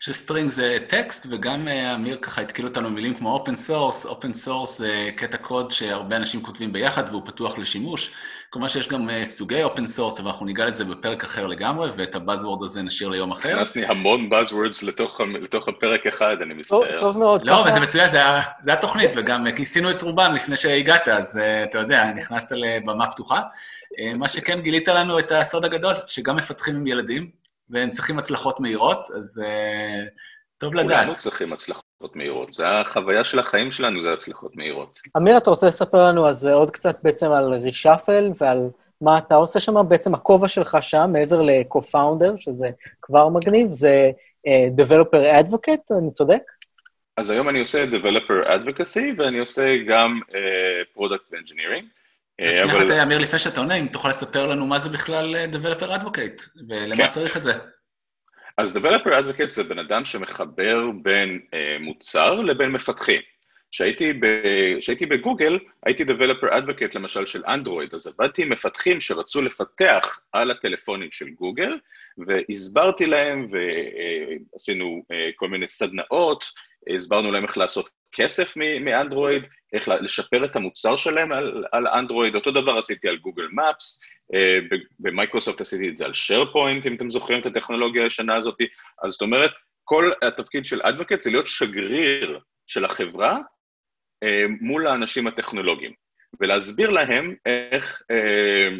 ש-string 0.00 0.50
זה 0.50 0.78
טקסט, 0.86 1.26
וגם 1.30 1.68
אה, 1.68 1.94
אמיר 1.94 2.18
ככה 2.22 2.40
התקיל 2.40 2.66
אותנו 2.66 2.90
מילים 2.90 3.14
כמו 3.14 3.32
open 3.32 3.56
source, 3.56 4.06
open 4.06 4.32
source 4.32 4.78
זה 4.78 5.10
קטע 5.16 5.36
קוד 5.36 5.70
שהרבה 5.70 6.16
אנשים 6.16 6.42
כותבים 6.42 6.72
ביחד 6.72 7.04
והוא 7.08 7.22
פתוח 7.24 7.58
לשימוש. 7.58 8.10
כלומר 8.50 8.68
שיש 8.68 8.88
גם 8.88 9.10
אה, 9.10 9.26
סוגי 9.26 9.62
open 9.62 9.86
source, 9.86 10.20
אבל 10.20 10.28
אנחנו 10.28 10.46
ניגע 10.46 10.64
לזה 10.64 10.84
בפרק 10.84 11.24
אחר 11.24 11.46
לגמרי, 11.46 11.90
ואת 11.96 12.14
ה-buzzword 12.14 12.62
הזה 12.62 12.82
נשאיר 12.82 13.08
ליום 13.08 13.30
אחר. 13.30 13.48
הכנסתי 13.48 13.86
המון 13.86 14.28
buzzwords 14.28 14.82
לתוך, 14.82 15.20
לתוך 15.20 15.68
הפרק 15.68 16.06
אחד, 16.06 16.36
אני 16.42 16.54
מצטער. 16.54 17.00
טוב 17.00 17.18
מאוד. 17.18 17.44
לא, 17.44 17.52
ככה... 17.52 17.68
וזה 17.68 17.80
מצוין, 17.80 18.08
זה, 18.08 18.20
זה 18.60 18.72
התוכנית, 18.72 19.10
וגם 19.16 19.46
כיסינו 19.56 19.90
את 19.90 20.02
רובם 20.02 20.34
לפני 20.34 20.56
שהגעת, 20.56 21.08
אז 21.08 21.40
אתה 21.64 21.78
יודע, 21.78 22.04
נכנסת 22.12 22.52
לבמה 22.52 23.06
פתוחה. 23.06 23.40
מה 24.14 24.28
שכן, 24.28 24.60
גילית 24.60 24.88
לנו 24.88 25.18
את 25.18 25.32
הסוד 25.32 25.64
הגדול, 25.64 25.94
שגם 26.06 26.36
מפתחים 26.36 26.76
עם 26.76 26.86
ילדים, 26.86 27.30
והם 27.70 27.90
צריכים 27.90 28.18
הצלחות 28.18 28.60
מהירות, 28.60 29.10
אז 29.16 29.42
uh, 29.44 30.08
טוב 30.58 30.74
לדעת. 30.74 30.98
כולנו 30.98 31.14
צריכים 31.14 31.52
הצלחות 31.52 31.84
מהירות, 32.14 32.52
זה 32.52 32.68
החוויה 32.68 33.24
של 33.24 33.38
החיים 33.38 33.72
שלנו, 33.72 34.02
זה 34.02 34.12
הצלחות 34.12 34.56
מהירות. 34.56 34.98
אמיר, 35.16 35.36
אתה 35.36 35.50
רוצה 35.50 35.66
לספר 35.66 36.04
לנו 36.04 36.28
אז 36.28 36.46
עוד 36.46 36.70
קצת 36.70 36.98
בעצם 37.02 37.30
על 37.32 37.54
רישאפל 37.54 38.30
ועל 38.40 38.68
מה 39.00 39.18
אתה 39.18 39.34
עושה 39.34 39.60
שם? 39.60 39.74
בעצם 39.88 40.14
הכובע 40.14 40.48
שלך 40.48 40.76
שם, 40.80 41.10
מעבר 41.12 41.42
ל-co-founder, 41.42 42.36
שזה 42.36 42.70
כבר 43.02 43.28
מגניב, 43.28 43.70
זה 43.70 44.10
uh, 44.46 44.80
Developer 44.80 45.46
Advocate, 45.46 45.98
אני 45.98 46.10
צודק? 46.12 46.42
אז 47.16 47.30
היום 47.30 47.48
אני 47.48 47.60
עושה 47.60 47.84
Developer 47.84 48.46
Advocacy, 48.46 49.14
ואני 49.16 49.38
עושה 49.38 49.76
גם 49.88 50.20
uh, 50.28 50.98
Product 50.98 51.34
Engineering. 51.34 51.97
אז 52.40 52.54
שנייה 52.54 52.78
אחת, 52.78 52.90
אמיר, 52.90 53.18
לפני 53.18 53.38
שאתה 53.38 53.60
עונה, 53.60 53.74
אם 53.74 53.86
תוכל 53.86 54.08
לספר 54.08 54.46
לנו 54.46 54.66
מה 54.66 54.78
זה 54.78 54.88
בכלל 54.88 55.36
אה, 55.36 55.46
Developer 55.52 56.00
Advocate, 56.00 56.48
ולמה 56.68 56.96
כן. 56.96 57.08
צריך 57.08 57.36
את 57.36 57.42
זה. 57.42 57.52
אז 58.58 58.76
Developer 58.76 59.08
Advocate 59.20 59.48
זה 59.48 59.64
בן 59.64 59.78
אדם 59.78 60.04
שמחבר 60.04 60.90
בין 61.02 61.40
אה, 61.54 61.76
מוצר 61.80 62.34
לבין 62.34 62.70
מפתחים. 62.70 63.20
כשהייתי 63.70 65.06
בגוגל, 65.08 65.58
הייתי 65.86 66.02
Developer 66.02 66.52
Advocate 66.52 66.94
למשל 66.94 67.26
של 67.26 67.42
אנדרואיד, 67.46 67.94
אז 67.94 68.06
עבדתי 68.06 68.42
עם 68.42 68.48
מפתחים 68.48 69.00
שרצו 69.00 69.42
לפתח 69.42 70.20
על 70.32 70.50
הטלפונים 70.50 71.08
של 71.10 71.30
גוגל, 71.30 71.78
והסברתי 72.26 73.06
להם 73.06 73.50
ועשינו 74.52 75.02
אה, 75.10 75.16
אה, 75.16 75.30
כל 75.36 75.48
מיני 75.48 75.68
סדנאות, 75.68 76.44
הסברנו 76.94 77.32
להם 77.32 77.44
איך 77.44 77.58
לעשות 77.58 77.88
כסף 78.12 78.56
מאנדרואיד, 78.56 79.46
איך 79.72 79.88
לשפר 79.88 80.44
את 80.44 80.56
המוצר 80.56 80.96
שלהם 80.96 81.32
על, 81.32 81.64
על 81.72 81.88
אנדרואיד, 81.88 82.34
אותו 82.34 82.50
דבר 82.50 82.78
עשיתי 82.78 83.08
על 83.08 83.16
גוגל 83.16 83.48
מפס, 83.52 84.04
אה, 84.34 84.78
במייקרוסופט 85.00 85.60
עשיתי 85.60 85.88
את 85.88 85.96
זה 85.96 86.04
על 86.04 86.10
SharePoint, 86.12 86.88
אם 86.88 86.94
אתם 86.96 87.10
זוכרים 87.10 87.40
את 87.40 87.46
הטכנולוגיה 87.46 88.02
הישנה 88.04 88.36
הזאת, 88.36 88.56
אז 89.04 89.12
זאת 89.12 89.22
אומרת, 89.22 89.50
כל 89.84 90.12
התפקיד 90.22 90.64
של 90.64 90.80
אדווקט 90.82 91.20
זה 91.20 91.30
להיות 91.30 91.46
שגריר 91.46 92.40
של 92.66 92.84
החברה 92.84 93.38
אה, 94.22 94.44
מול 94.60 94.86
האנשים 94.86 95.26
הטכנולוגיים, 95.26 95.92
ולהסביר 96.40 96.90
להם 96.90 97.34
איך, 97.46 98.02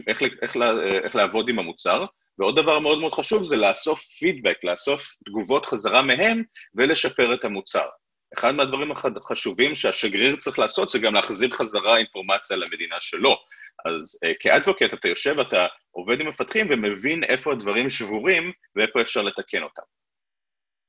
איך, 0.07 0.23
איך, 0.23 0.33
איך, 0.43 0.57
איך 1.05 1.17
לעבוד 1.17 1.49
עם 1.49 1.59
המוצר, 1.59 2.05
ועוד 2.39 2.57
דבר 2.57 2.79
מאוד 2.79 2.99
מאוד 2.99 3.15
חשוב 3.15 3.45
זה 3.45 3.57
לאסוף 3.57 4.01
פידבק, 4.01 4.65
לאסוף 4.65 5.17
תגובות 5.25 5.67
חזרה 5.67 6.03
מהם 6.03 6.43
ולשפר 6.75 7.35
את 7.35 7.45
המוצר. 7.45 7.87
אחד 8.35 8.55
מהדברים 8.55 8.91
החשובים 9.17 9.75
שהשגריר 9.75 10.37
צריך 10.37 10.59
לעשות 10.59 10.91
זה 10.91 10.99
גם 10.99 11.15
להחזיר 11.15 11.51
חזרה 11.51 11.97
אינפורמציה 11.97 12.57
למדינה 12.57 12.97
שלו. 12.99 13.37
אז 13.85 14.19
uh, 14.25 14.37
כאדבוקט 14.41 14.95
אתה 14.95 15.09
יושב, 15.09 15.39
אתה 15.39 15.67
עובד 15.91 16.21
עם 16.21 16.29
מפתחים 16.29 16.67
ומבין 16.71 17.25
איפה 17.25 17.53
הדברים 17.53 17.89
שבורים 17.89 18.53
ואיפה 18.77 19.01
אפשר 19.01 19.23
לתקן 19.23 19.63
אותם. 19.63 19.83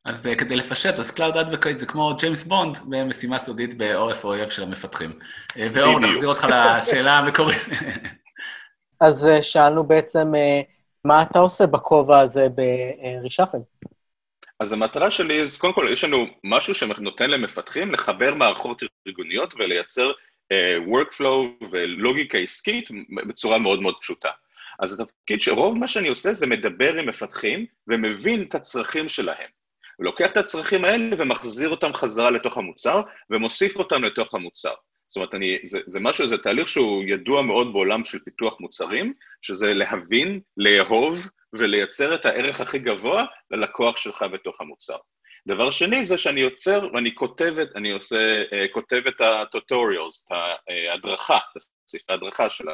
אז 0.05 0.27
uh, 0.27 0.35
כדי 0.35 0.55
לפשט, 0.55 0.99
אז 0.99 1.11
Cloud 1.17 1.35
Advocate 1.35 1.77
זה 1.77 1.85
כמו 1.85 2.15
ג'יימס 2.15 2.43
בונד 2.43 2.77
במשימה 2.89 3.37
סודית 3.37 3.77
בעורף 3.77 4.25
האויב 4.25 4.49
של 4.49 4.63
המפתחים. 4.63 5.19
Uh, 5.51 5.55
ואור, 5.73 5.99
נחזיר 5.99 6.29
אותך 6.29 6.47
לשאלה 6.51 7.17
המקורית. 7.17 7.57
אז 9.01 9.27
uh, 9.27 9.41
שאלנו 9.41 9.83
בעצם, 9.83 10.31
uh, 10.33 10.71
מה 11.05 11.23
אתה 11.23 11.39
עושה 11.39 11.67
בכובע 11.67 12.19
הזה 12.19 12.47
ברישאפל? 12.49 13.57
אז 14.59 14.73
המטרה 14.73 15.11
שלי, 15.11 15.41
אז 15.41 15.57
קודם 15.57 15.73
כל, 15.73 15.87
יש 15.91 16.03
לנו 16.03 16.27
משהו 16.43 16.75
שנותן 16.75 17.29
למפתחים 17.29 17.91
לחבר 17.91 18.35
מערכות 18.35 18.81
ארגוניות 19.07 19.53
ולייצר 19.53 20.11
uh, 20.11 20.87
workflow 20.87 21.65
ולוגיקה 21.71 22.37
עסקית 22.37 22.89
בצורה 23.27 23.57
מאוד 23.57 23.81
מאוד 23.81 23.95
פשוטה. 24.01 24.29
אז 24.79 25.01
התפקיד 25.01 25.41
שרוב 25.41 25.77
מה 25.77 25.87
שאני 25.87 26.07
עושה 26.07 26.33
זה 26.33 26.47
מדבר 26.47 26.97
עם 26.97 27.09
מפתחים 27.09 27.65
ומבין 27.87 28.41
את 28.41 28.55
הצרכים 28.55 29.09
שלהם. 29.09 29.49
לוקח 29.99 30.31
את 30.31 30.37
הצרכים 30.37 30.85
האלה 30.85 31.15
ומחזיר 31.19 31.69
אותם 31.69 31.93
חזרה 31.93 32.31
לתוך 32.31 32.57
המוצר 32.57 33.01
ומוסיף 33.29 33.77
אותם 33.77 34.03
לתוך 34.03 34.33
המוצר. 34.33 34.73
זאת 35.07 35.15
אומרת, 35.15 35.35
אני, 35.35 35.57
זה, 35.63 35.79
זה 35.85 35.99
משהו, 35.99 36.27
זה 36.27 36.37
תהליך 36.37 36.69
שהוא 36.69 37.03
ידוע 37.07 37.41
מאוד 37.41 37.73
בעולם 37.73 38.03
של 38.03 38.19
פיתוח 38.19 38.61
מוצרים, 38.61 39.13
שזה 39.41 39.73
להבין, 39.73 40.39
לאהוב 40.57 41.29
ולייצר 41.53 42.15
את 42.15 42.25
הערך 42.25 42.61
הכי 42.61 42.79
גבוה 42.79 43.25
ללקוח 43.51 43.97
שלך 43.97 44.25
בתוך 44.33 44.61
המוצר. 44.61 44.97
דבר 45.47 45.69
שני 45.69 46.05
זה 46.05 46.17
שאני 46.17 46.41
יוצר 46.41 46.87
ואני 46.93 47.15
כותב, 47.15 47.55
אני 47.75 47.91
עושה, 47.91 48.41
אה, 48.53 48.65
כותב 48.71 49.01
את 49.07 49.21
הטוטוריאלס, 49.21 50.25
את 50.25 50.31
ההדרכה, 50.91 51.37
את 51.37 51.61
ספרי 51.87 52.15
ההדרכה 52.15 52.49
של 52.49 52.65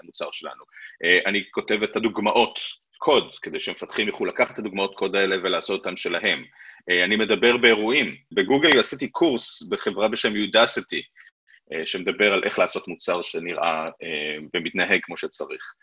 המוצר 0.00 0.30
שלנו. 0.32 0.64
אה, 1.04 1.18
אני 1.26 1.44
כותב 1.50 1.82
את 1.82 1.96
הדוגמאות 1.96 2.58
קוד, 2.98 3.34
כדי 3.42 3.60
שמפתחים 3.60 4.06
יוכלו 4.06 4.26
לקחת 4.26 4.54
את 4.54 4.58
הדוגמאות 4.58 4.94
קוד 4.94 5.16
האלה 5.16 5.36
ולעשות 5.36 5.78
אותן 5.78 5.96
שלהם. 5.96 6.44
אה, 6.90 7.04
אני 7.04 7.16
מדבר 7.16 7.56
באירועים. 7.56 8.16
בגוגל 8.32 8.78
עשיתי 8.80 9.08
קורס 9.08 9.62
בחברה 9.62 10.08
בשם 10.08 10.36
יודסיטי, 10.36 11.02
שמדבר 11.84 12.32
על 12.32 12.44
איך 12.44 12.58
לעשות 12.58 12.88
מוצר 12.88 13.22
שנראה 13.22 13.88
ומתנהג 14.54 15.00
כמו 15.02 15.16
שצריך. 15.16 15.74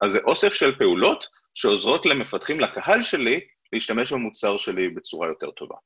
אז 0.00 0.12
זה 0.12 0.18
אוסף 0.18 0.54
של 0.54 0.78
פעולות 0.78 1.26
שעוזרות 1.54 2.06
למפתחים, 2.06 2.60
לקהל 2.60 3.02
שלי, 3.02 3.40
להשתמש 3.72 4.12
במוצר 4.12 4.56
שלי 4.56 4.88
בצורה 4.88 5.28
יותר 5.28 5.50
טובה. 5.50 5.76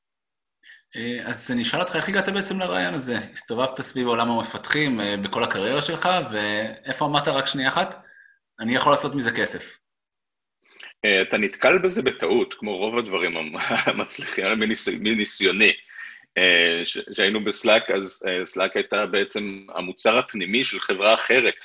אה, 0.95 1.29
אז 1.29 1.51
אני 1.51 1.61
אשאל 1.61 1.79
אותך, 1.79 1.95
איך 1.95 2.09
הגעת 2.09 2.29
בעצם 2.29 2.59
לרעיון 2.59 2.93
הזה? 2.93 3.17
הסתובבת 3.31 3.81
סביב 3.81 4.07
עולם 4.07 4.29
המפתחים 4.29 5.01
אה, 5.01 5.17
בכל 5.17 5.43
הקריירה 5.43 5.81
שלך, 5.81 6.09
ואיפה 6.31 7.05
אמרת 7.05 7.27
רק 7.27 7.45
שנייה 7.45 7.69
אחת? 7.69 8.03
אני 8.59 8.75
יכול 8.75 8.91
לעשות 8.91 9.15
מזה 9.15 9.31
כסף. 9.31 9.77
אה, 11.05 11.21
אתה 11.21 11.37
נתקל 11.37 11.77
בזה 11.77 12.01
בטעות, 12.01 12.53
כמו 12.53 12.77
רוב 12.77 12.97
הדברים 12.97 13.37
המצליחים, 13.87 14.45
מניסיוני. 14.99 15.71
כשהיינו 17.11 17.43
ב-Slack, 17.43 17.91
אז 17.91 18.23
Slack 18.43 18.75
הייתה 18.75 19.05
בעצם 19.05 19.65
המוצר 19.75 20.17
הפנימי 20.17 20.63
של 20.63 20.79
חברה 20.79 21.13
אחרת, 21.13 21.63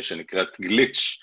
שנקראת 0.00 0.60
Glitch, 0.60 1.18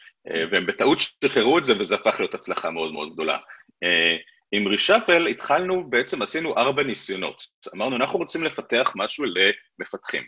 והם 0.51 0.65
בטעות 0.65 0.99
שחררו 0.99 1.57
את 1.57 1.65
זה, 1.65 1.73
וזה 1.79 1.95
הפך 1.95 2.15
להיות 2.19 2.33
הצלחה 2.33 2.69
מאוד 2.69 2.91
מאוד 2.93 3.13
גדולה. 3.13 3.37
אה, 3.83 4.17
עם 4.51 4.67
Reshuffle 4.67 5.27
התחלנו, 5.27 5.89
בעצם 5.89 6.21
עשינו 6.21 6.57
ארבע 6.57 6.83
ניסיונות. 6.83 7.41
אמרנו, 7.75 7.95
אנחנו 7.95 8.19
רוצים 8.19 8.43
לפתח 8.43 8.93
משהו 8.95 9.25
למפתחים. 9.25 10.23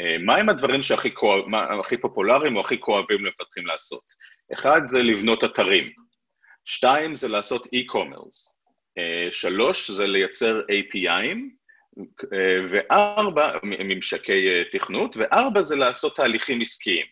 אה, 0.00 0.18
מהם 0.18 0.48
הדברים 0.48 0.82
שהכי 0.82 1.14
כואב, 1.14 1.44
מה, 1.46 1.80
הכי 1.80 1.96
פופולריים 1.96 2.56
או 2.56 2.60
הכי 2.60 2.80
כואבים 2.80 3.24
למפתחים 3.24 3.66
לעשות? 3.66 4.02
אחד 4.54 4.80
זה 4.86 5.02
לבנות 5.02 5.44
אתרים, 5.44 5.92
שתיים 6.64 7.14
זה 7.14 7.28
לעשות 7.28 7.66
e-commerce, 7.66 8.58
אה, 8.98 9.32
שלוש 9.32 9.90
זה 9.90 10.06
לייצר 10.06 10.60
API'ים, 10.60 11.58
וארבע, 12.70 13.52
ממשקי 13.62 14.64
תכנות, 14.72 15.16
וארבע 15.16 15.62
זה 15.62 15.76
לעשות 15.76 16.16
תהליכים 16.16 16.60
עסקיים. 16.60 17.06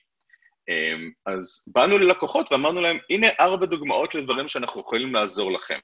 אמ, 0.69 1.11
אז 1.27 1.73
באנו 1.75 1.99
ללקוחות 1.99 2.53
ואמרנו 2.53 2.81
להם, 2.81 2.99
הנה 3.11 3.27
ארבע 3.41 3.67
דוגמאות 3.67 4.15
לדברים 4.15 4.49
שאנחנו 4.49 4.81
יכולים 4.81 5.15
לעזור 5.15 5.53
לכם. 5.53 5.79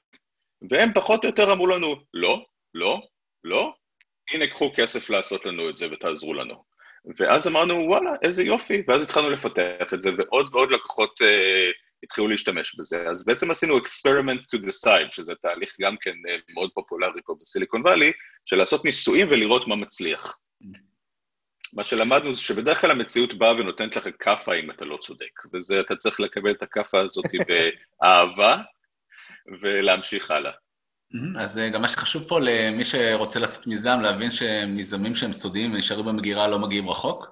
והם 0.69 0.93
פחות 0.93 1.23
או 1.23 1.29
יותר 1.29 1.53
אמרו 1.53 1.67
לנו, 1.67 1.95
לא, 2.13 2.45
לא, 2.73 3.01
לא, 3.43 3.73
הנה 4.33 4.47
קחו 4.47 4.71
כסף 4.75 5.09
לעשות 5.09 5.45
לנו 5.45 5.69
את 5.69 5.75
זה 5.75 5.87
ותעזרו 5.91 6.33
לנו. 6.33 6.63
ואז 7.19 7.47
אמרנו, 7.47 7.73
וואלה, 7.73 8.11
איזה 8.21 8.43
יופי, 8.43 8.83
ואז 8.87 9.03
התחלנו 9.03 9.29
לפתח 9.29 9.93
את 9.93 10.01
זה, 10.01 10.09
ועוד 10.17 10.49
ועוד 10.51 10.71
לקוחות 10.71 11.21
uh, 11.21 11.71
התחילו 12.03 12.27
להשתמש 12.27 12.75
בזה. 12.75 13.09
אז 13.09 13.25
בעצם 13.25 13.51
עשינו 13.51 13.77
experiment 13.77 14.41
to 14.55 14.59
decide, 14.59 15.11
שזה 15.11 15.33
תהליך 15.41 15.75
גם 15.81 15.95
כן 16.01 16.11
uh, 16.11 16.53
מאוד 16.53 16.69
פופולרי 16.73 17.21
פה 17.25 17.35
בסיליקון 17.41 17.81
וואלי, 17.81 18.11
של 18.45 18.55
לעשות 18.55 18.85
ניסויים 18.85 19.27
ולראות 19.29 19.67
מה 19.67 19.75
מצליח. 19.75 20.39
מה 21.75 21.83
שלמדנו 21.83 22.33
זה 22.33 22.41
שבדרך 22.41 22.81
כלל 22.81 22.91
המציאות 22.91 23.33
באה 23.33 23.51
ונותנת 23.51 23.95
לך 23.95 24.07
כאפה 24.19 24.53
אם 24.53 24.71
אתה 24.71 24.85
לא 24.85 24.97
צודק, 24.97 25.41
וזה, 25.53 25.79
אתה 25.79 25.95
צריך 25.95 26.19
לקבל 26.19 26.51
את 26.51 26.63
הכאפה 26.63 27.01
הזאת 27.01 27.25
באהבה 28.01 28.57
ולהמשיך 29.61 30.31
הלאה. 30.31 30.51
אז 31.39 31.59
אה, 31.59 31.69
גם 31.69 31.81
מה 31.81 31.87
שחשוב 31.87 32.23
פה 32.27 32.39
למי 32.39 32.85
שרוצה 32.85 33.39
לעשות 33.39 33.67
מיזם, 33.67 33.99
להבין 33.99 34.31
שמיזמים 34.31 35.15
שהם 35.15 35.33
סודיים 35.33 35.73
ונשארים 35.73 36.05
במגירה 36.05 36.47
לא 36.47 36.59
מגיעים 36.59 36.89
רחוק. 36.89 37.27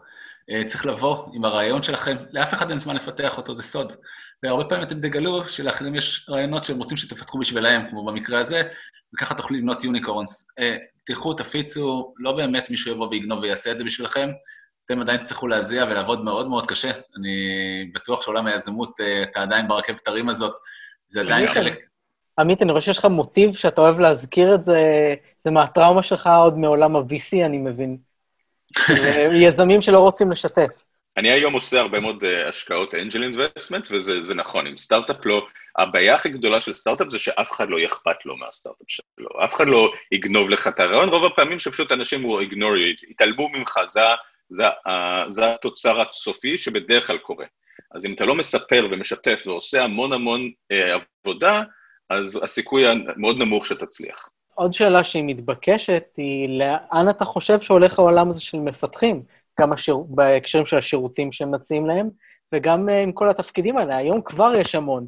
אה, 0.50 0.64
צריך 0.66 0.86
לבוא 0.86 1.26
עם 1.34 1.46
הרעיון 1.46 1.82
שלכם, 1.82 2.18
לאף 2.32 2.54
אחד 2.54 2.70
אין 2.70 2.78
זמן 2.78 2.96
לפתח 2.96 3.38
אותו, 3.38 3.56
זה 3.56 3.64
סוד. 3.64 3.94
והרבה 4.44 4.64
פעמים 4.64 4.84
אתם 4.84 5.00
תגלו 5.00 5.46
שלאחרים 5.46 5.96
יש 5.96 6.30
רעיונות 6.30 6.64
שהם 6.64 6.78
רוצים 6.78 6.98
שתפתחו 6.98 7.40
בשבילם, 7.40 7.86
כמו 7.90 8.06
במקרה 8.06 8.40
הזה, 8.40 8.64
וככה 9.14 9.36
תוכלו 9.36 9.58
לבנות 9.58 9.84
יוניקורנס. 9.84 10.48
תלכו, 11.04 11.34
תפיצו, 11.34 12.14
לא 12.18 12.32
באמת 12.32 12.70
מישהו 12.70 12.92
יבוא 12.92 13.08
ויגנוב 13.08 13.40
ויעשה 13.40 13.72
את 13.72 13.78
זה 13.78 13.84
בשבילכם, 13.84 14.30
אתם 14.86 15.02
עדיין 15.02 15.18
תצטרכו 15.18 15.48
להזיע 15.48 15.84
ולעבוד 15.84 16.24
מאוד 16.24 16.48
מאוד 16.48 16.68
קשה. 16.68 16.92
אני 17.18 17.36
בטוח 17.94 18.22
שעולם 18.22 18.48
היזמות, 18.48 19.00
אה, 19.02 19.24
אתה 19.24 19.42
עדיין 19.42 19.68
ברכבת 19.68 20.08
הרים 20.08 20.30
הזאת, 20.30 20.54
זה 21.08 21.22
עדיין 21.22 21.48
חלק... 21.54 21.80
עמית, 22.40 22.62
אני 22.62 22.72
רואה 22.72 22.82
שיש 22.82 22.98
לך 22.98 23.06
מוטיב 23.06 23.54
שאתה 23.54 23.82
אוהב 23.82 24.00
להזכיר 24.00 24.56
את 24.56 24.64
זה, 24.64 24.80
זה 25.38 25.52
מהטראומה 25.52 26.04
שלך 26.04 26.30
עוד 26.44 26.58
מעולם 26.58 26.96
ה-VC, 26.96 27.46
אני 27.46 27.58
מבין. 27.58 27.98
יזמים 29.48 29.82
שלא 29.82 30.00
רוצים 30.00 30.32
לשתף. 30.32 30.84
אני 31.18 31.32
היום 31.32 31.54
עושה 31.54 31.80
הרבה 31.80 32.00
מאוד 32.00 32.24
uh, 32.24 32.50
השקעות 32.50 32.94
angel 32.94 33.24
investment, 33.24 33.88
וזה 33.92 34.36
נכון, 34.36 34.68
אם 34.68 34.78
סטארט-אפ 34.78 35.26
לא, 35.26 35.48
הבעיה 35.78 36.16
הכי 36.16 36.30
גדולה 36.30 36.60
של 36.60 36.74
סטארט-אפ 36.74 37.10
זה 37.10 37.20
שאף 37.20 37.52
אחד 37.52 37.70
לא 37.70 37.78
אכפת 37.86 38.26
לו 38.26 38.38
מהסטארט-אפ 38.38 38.88
שלו, 38.88 39.30
אף 39.46 39.54
אחד 39.54 39.68
לא 39.68 39.92
יגנוב 40.12 40.50
לך 40.50 40.68
את 40.68 40.80
הרעיון, 40.80 41.10
רוב 41.10 41.26
הפעמים 41.26 41.60
שפשוט 41.60 41.92
אנשים 41.92 42.24
הוא 42.24 42.42
ignore 42.42 43.10
יתעלמו 43.10 43.50
ממך, 43.50 43.80
זה, 43.86 44.02
זה, 44.50 44.68
uh, 44.68 45.30
זה 45.30 45.54
התוצר 45.54 46.02
הסופי 46.02 46.58
שבדרך 46.58 47.08
כלל 47.08 47.18
קורה. 47.18 47.46
אז 47.96 48.06
אם 48.06 48.14
אתה 48.14 48.26
לא 48.26 48.36
מספר 48.36 48.88
ומשתף 48.92 49.44
ועושה 49.46 49.84
המון 49.84 50.14
המון 50.14 50.52
uh, 50.74 51.04
עבודה, 51.26 51.64
אז 52.10 52.40
הסיכוי 52.44 52.88
המאוד 52.88 53.38
נמוך 53.38 53.66
שתצליח. 53.66 54.30
עוד 54.56 54.74
שאלה 54.74 55.04
שהיא 55.04 55.24
מתבקשת 55.24 56.04
היא, 56.18 56.50
לאן 56.50 57.10
אתה 57.10 57.26
חושב 57.26 57.62
שהולך 57.62 58.00
העולם 58.00 58.30
הזה 58.30 58.42
של 58.42 58.58
מפתחים? 58.58 59.24
גם 59.62 59.74
השיר... 59.74 59.98
בהקשרים 60.10 60.66
של 60.66 60.78
השירותים 60.78 61.32
שהם 61.32 61.52
מציעים 61.52 61.86
להם, 61.86 62.10
וגם 62.54 62.90
uh, 62.90 62.92
עם 62.92 63.12
כל 63.12 63.30
התפקידים 63.30 63.78
האלה. 63.78 63.98
היום 63.98 64.22
כבר 64.22 64.52
יש 64.56 64.76
המון. 64.76 65.08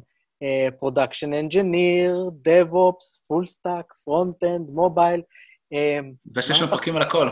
production 0.78 1.34
engineer, 1.34 2.30
DevOps, 2.48 3.26
full 3.28 3.46
stack, 3.46 3.92
front-end, 4.04 4.70
mobile. 4.70 5.22
זה 6.24 6.42
שיש 6.42 6.62
לנו 6.62 6.70
פרקים 6.70 6.96
על 6.96 7.02
הכל. 7.02 7.28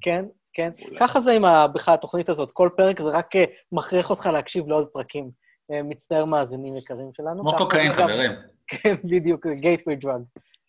כן, 0.00 0.24
כן. 0.52 0.70
אולי. 0.84 0.98
ככה 0.98 1.20
זה 1.20 1.32
עם 1.32 1.44
בכלל 1.74 1.94
התוכנית 1.94 2.28
הזאת. 2.28 2.50
כל 2.50 2.68
פרק 2.76 3.00
זה 3.00 3.08
רק 3.08 3.36
uh, 3.36 3.38
מכריח 3.72 4.10
אותך 4.10 4.26
להקשיב 4.32 4.68
לעוד 4.68 4.86
פרקים. 4.92 5.30
Uh, 5.72 5.82
מצטער 5.84 6.24
מאזינים 6.24 6.76
יקרים 6.76 7.10
שלנו. 7.16 7.42
כמו 7.42 7.56
קוקאין, 7.58 7.92
חברים. 7.92 8.30
כן, 8.66 8.94
בדיוק, 9.04 9.46
גייטווי 9.46 9.96
דרג. 9.96 10.22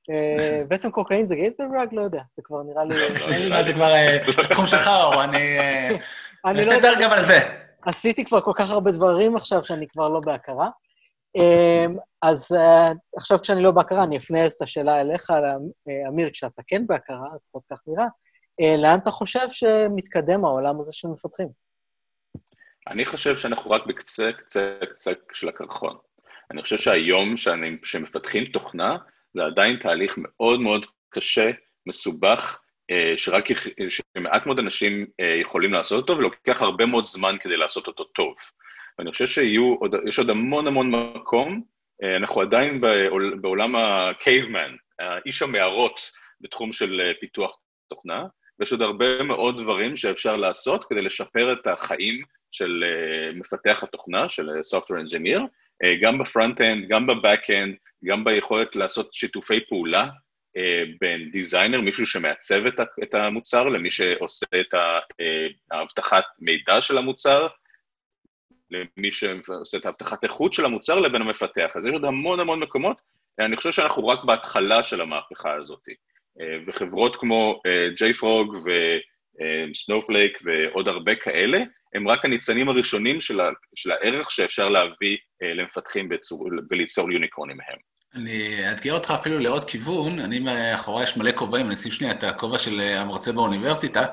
אה, 0.09 0.61
בעצם 0.67 0.91
קוקאין 0.91 1.25
זה 1.25 1.35
גייטווי 1.35 1.69
דרג? 1.77 1.93
לא 1.93 2.01
יודע, 2.01 2.21
זה 2.35 2.41
כבר 2.43 2.63
נראה 2.63 2.83
לי... 2.83 2.95
זה 3.63 3.73
כבר 3.73 3.93
בתחום 4.43 4.67
שלך, 4.67 4.87
או 4.87 5.21
אני... 5.21 5.57
אני 6.45 6.65
לא 6.65 6.71
יודע... 6.71 6.91
גם 7.01 7.11
על 7.11 7.23
זה. 7.23 7.39
עשיתי 7.81 8.25
כבר 8.25 8.41
כל 8.41 8.51
כך 8.55 8.69
הרבה 8.69 8.91
דברים 8.91 9.35
עכשיו 9.35 9.63
שאני 9.63 9.87
כבר 9.87 10.09
לא 10.09 10.19
בהכרה. 10.19 10.69
אמ, 11.35 11.97
אז 12.21 12.47
עכשיו 13.17 13.39
כשאני 13.39 13.63
לא 13.63 13.71
בהכרה, 13.71 14.03
אני 14.03 14.17
אפנה 14.17 14.45
את 14.45 14.61
השאלה 14.61 15.01
אליך, 15.01 15.29
אה, 15.29 15.53
אמיר, 16.07 16.29
כשאתה 16.33 16.61
כן 16.67 16.87
בהכרה, 16.87 17.27
לפחות 17.35 17.63
כך 17.71 17.79
נראה, 17.87 18.07
לאן 18.77 18.99
אתה 18.99 19.11
חושב 19.11 19.49
שמתקדם 19.49 20.45
העולם 20.45 20.79
הזה 20.79 20.93
של 20.93 21.07
מפתחים? 21.07 21.47
אני 22.87 23.05
חושב 23.05 23.37
שאנחנו 23.37 23.71
רק 23.71 23.85
בקצה, 23.87 24.31
קצה, 24.37 24.77
קצה 24.89 25.11
של 25.33 25.49
הקרחון. 25.49 25.97
אני 26.51 26.61
חושב 26.61 26.77
שהיום 26.77 27.37
שאני, 27.37 27.77
שמפתחים 27.83 28.45
תוכנה, 28.45 28.97
זה 29.33 29.43
עדיין 29.43 29.77
תהליך 29.77 30.15
מאוד 30.17 30.59
מאוד 30.59 30.85
קשה, 31.09 31.51
מסובך, 31.85 32.61
שרק, 33.15 33.45
שמעט 33.89 34.45
מאוד 34.45 34.59
אנשים 34.59 35.05
יכולים 35.41 35.73
לעשות 35.73 36.01
אותו, 36.01 36.17
ולוקח 36.17 36.61
הרבה 36.61 36.85
מאוד 36.85 37.05
זמן 37.05 37.35
כדי 37.41 37.57
לעשות 37.57 37.87
אותו 37.87 38.03
טוב. 38.03 38.35
ואני 38.99 39.11
חושב 39.11 39.27
שיש 39.27 40.19
עוד 40.19 40.29
המון 40.29 40.67
המון 40.67 40.91
מקום, 40.91 41.63
אה, 42.03 42.15
אנחנו 42.15 42.41
עדיין 42.41 42.81
בעולם 43.41 43.75
ה-caveman, 43.75 45.03
איש 45.25 45.41
המערות 45.41 46.11
בתחום 46.41 46.71
של 46.71 47.01
אה, 47.01 47.11
פיתוח 47.19 47.57
תוכנה, 47.89 48.25
ויש 48.59 48.71
עוד 48.71 48.81
הרבה 48.81 49.23
מאוד 49.23 49.61
דברים 49.61 49.95
שאפשר 49.95 50.35
לעשות 50.35 50.85
כדי 50.85 51.01
לשפר 51.01 51.53
את 51.53 51.67
החיים 51.67 52.23
של 52.51 52.83
אה, 52.83 53.33
מפתח 53.33 53.83
התוכנה, 53.83 54.29
של 54.29 54.49
software 54.49 55.05
engineer, 55.05 55.41
גם 56.01 56.17
ב 56.17 56.24
front-end, 56.24 56.87
גם 56.87 57.07
ב 57.07 57.14
back-end, 57.14 57.75
גם 58.05 58.23
ביכולת 58.23 58.75
לעשות 58.75 59.13
שיתופי 59.13 59.59
פעולה 59.69 60.09
בין 61.01 61.31
designer, 61.31 61.81
מישהו 61.81 62.05
שמעצב 62.05 62.61
את 63.03 63.13
המוצר, 63.13 63.63
למי 63.63 63.89
שעושה 63.91 64.45
את 64.59 64.73
האבטחת 65.71 66.23
מידע 66.39 66.81
של 66.81 66.97
המוצר, 66.97 67.47
למי 68.71 69.11
שעושה 69.11 69.77
את 69.77 69.85
האבטחת 69.85 70.23
איכות 70.23 70.53
של 70.53 70.65
המוצר 70.65 70.99
לבין 70.99 71.21
המפתח. 71.21 71.71
אז 71.75 71.85
יש 71.85 71.93
עוד 71.93 72.05
המון 72.05 72.39
המון 72.39 72.59
מקומות, 72.59 73.01
אני 73.39 73.55
חושב 73.55 73.71
שאנחנו 73.71 74.07
רק 74.07 74.23
בהתחלה 74.23 74.83
של 74.83 75.01
המהפכה 75.01 75.53
הזאת. 75.53 75.89
אה, 76.41 76.57
וחברות 76.67 77.15
כמו 77.15 77.61
JFrog 77.95 78.69
וסנופלייק 79.69 80.39
ועוד 80.43 80.87
הרבה 80.87 81.15
כאלה, 81.15 81.63
הם 81.93 82.07
רק 82.07 82.25
הניצנים 82.25 82.69
הראשונים 82.69 83.21
של, 83.21 83.39
ה, 83.39 83.49
של 83.75 83.91
הערך 83.91 84.31
שאפשר 84.31 84.69
להביא 84.69 85.17
אה, 85.43 85.53
למפתחים 85.53 86.09
בצור, 86.09 86.49
וליצור 86.69 87.11
יוניקורנים 87.11 87.57
מהם. 87.57 87.77
אני 88.15 88.69
אאתגר 88.69 88.93
אותך 88.93 89.13
אפילו 89.19 89.39
לעוד 89.39 89.65
כיוון, 89.65 90.19
אני 90.19 90.39
מאחורי 90.39 91.03
יש 91.03 91.17
מלא 91.17 91.31
כובעים, 91.35 91.65
אני 91.65 91.73
אשים 91.73 91.91
שנייה 91.91 92.13
את 92.13 92.23
הכובע 92.23 92.59
של 92.59 92.81
המרצה 92.81 93.31
באוניברסיטה, 93.31 94.05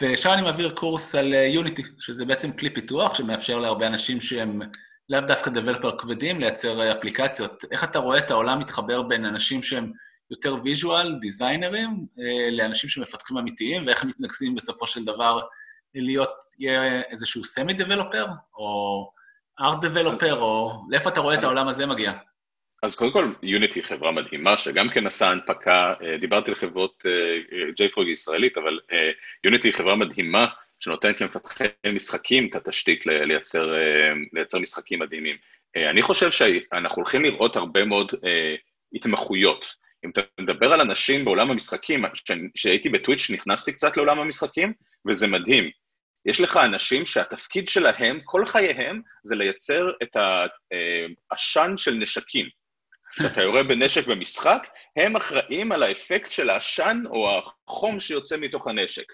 ושם 0.00 0.30
אני 0.30 0.42
מעביר 0.42 0.70
קורס 0.70 1.14
על 1.14 1.34
יוניטי, 1.34 1.82
אה, 1.82 1.88
שזה 2.00 2.24
בעצם 2.24 2.52
כלי 2.52 2.74
פיתוח 2.74 3.14
שמאפשר 3.14 3.58
להרבה 3.58 3.86
אנשים 3.86 4.20
שהם 4.20 4.60
לאו 5.08 5.20
דווקא 5.20 5.50
דבלפר 5.50 5.98
כבדים 5.98 6.40
לייצר 6.40 6.80
אה, 6.80 6.98
אפליקציות. 6.98 7.64
איך 7.70 7.84
אתה 7.84 7.98
רואה 7.98 8.18
את 8.18 8.30
העולם 8.30 8.58
מתחבר 8.58 9.02
בין 9.02 9.24
אנשים 9.24 9.62
שהם 9.62 9.92
יותר 10.30 10.56
visual, 10.64 11.14
דיזיינרים, 11.20 12.06
אה, 12.18 12.50
לאנשים 12.50 12.90
שמפתחים 12.90 13.38
אמיתיים, 13.38 13.86
ואיך 13.86 14.02
הם 14.02 14.08
מתנגשים 14.08 14.54
בסופו 14.54 14.86
של 14.86 15.04
דבר 15.04 15.40
להיות, 15.94 16.34
יהיה 16.58 17.02
איזשהו 17.10 17.44
semi 17.44 17.72
developer, 17.72 18.26
או 18.54 19.10
art 19.60 19.84
developer, 19.84 20.40
או 20.40 20.82
לאיפה 20.90 21.10
אתה 21.10 21.20
רואה 21.20 21.34
את 21.34 21.44
העולם 21.44 21.68
הזה 21.68 21.86
מגיע? 21.86 22.12
אז 22.82 22.96
קודם 22.96 23.12
כל, 23.12 23.32
יוניטי 23.42 23.78
היא 23.78 23.84
חברה 23.84 24.12
מדהימה, 24.12 24.58
שגם 24.58 24.90
כן 24.90 25.06
עשה 25.06 25.30
הנפקה, 25.30 25.94
אה, 26.02 26.16
דיברתי 26.16 26.50
על 26.50 26.56
חברות 26.56 27.04
JFrog 27.80 28.06
אה, 28.06 28.10
ישראלית, 28.10 28.58
אבל 28.58 28.78
יוניטי 29.44 29.68
היא 29.68 29.74
חברה 29.74 29.96
מדהימה, 29.96 30.46
שנותנת 30.78 31.20
למפתחי 31.20 31.64
משחקים 31.92 32.48
את 32.48 32.56
התשתית 32.56 33.06
לייצר, 33.06 33.74
אה, 33.74 34.12
לייצר 34.32 34.58
משחקים 34.58 34.98
מדהימים. 34.98 35.36
אני 35.90 36.02
חושב 36.02 36.30
שאנחנו 36.30 36.96
הולכים 36.96 37.24
לראות 37.24 37.56
הרבה 37.56 37.84
מאוד 37.84 38.12
התמחויות. 38.92 39.64
אם 40.04 40.10
אתה 40.10 40.20
מדבר 40.40 40.72
על 40.72 40.80
אנשים 40.80 41.24
בעולם 41.24 41.50
המשחקים, 41.50 42.04
כשהייתי 42.54 42.88
בטוויץ' 42.88 43.30
נכנסתי 43.30 43.72
קצת 43.72 43.96
לעולם 43.96 44.20
המשחקים, 44.20 44.72
וזה 45.08 45.26
מדהים. 45.26 45.70
יש 46.26 46.40
לך 46.40 46.56
אנשים 46.56 47.06
שהתפקיד 47.06 47.68
שלהם, 47.68 48.20
כל 48.24 48.46
חייהם, 48.46 49.02
זה 49.22 49.36
לייצר 49.36 49.90
את 50.02 50.16
העשן 51.30 51.72
של 51.76 51.94
נשקים. 51.94 52.48
כשאתה 53.10 53.42
יורה 53.42 53.62
בנשק 53.62 54.06
במשחק, 54.06 54.68
הם 54.96 55.16
אחראים 55.16 55.72
על 55.72 55.82
האפקט 55.82 56.32
של 56.32 56.50
העשן 56.50 57.02
או 57.06 57.40
החום 57.68 58.00
שיוצא 58.00 58.36
מתוך 58.36 58.66
הנשק. 58.66 59.04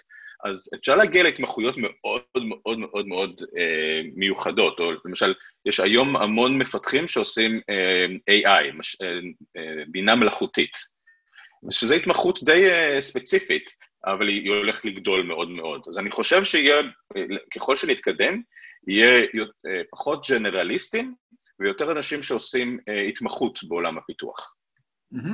אז 0.45 0.69
אפשר 0.75 0.95
להגיע 0.95 1.23
להתמחויות 1.23 1.75
מאוד 1.77 2.21
מאוד 2.45 2.79
מאוד 2.79 3.07
מאוד 3.07 3.41
אה, 3.57 4.01
מיוחדות, 4.15 4.79
או 4.79 4.91
למשל, 5.05 5.33
יש 5.65 5.79
היום 5.79 6.15
המון 6.15 6.57
מפתחים 6.57 7.07
שעושים 7.07 7.61
אה, 7.69 8.05
AI, 8.31 8.73
מש, 8.73 9.01
אה, 9.01 9.07
אה, 9.57 9.83
בינה 9.87 10.15
מלאכותית, 10.15 10.77
שזו 11.71 11.95
התמחות 11.95 12.43
די 12.43 12.69
אה, 12.71 13.01
ספציפית, 13.01 13.69
אבל 14.05 14.27
היא, 14.27 14.41
היא 14.41 14.51
הולכת 14.51 14.85
לגדול 14.85 15.23
מאוד 15.23 15.49
מאוד. 15.49 15.81
אז 15.87 15.99
אני 15.99 16.11
חושב 16.11 16.43
שיהיה, 16.43 16.75
אה, 17.15 17.23
ככל 17.55 17.75
שנתקדם, 17.75 18.41
יהיה 18.87 19.19
אה, 19.67 19.81
פחות 19.91 20.25
ג'נרליסטים 20.29 21.15
ויותר 21.59 21.91
אנשים 21.91 22.23
שעושים 22.23 22.79
אה, 22.89 23.01
התמחות 23.01 23.59
בעולם 23.63 23.97
הפיתוח. 23.97 24.53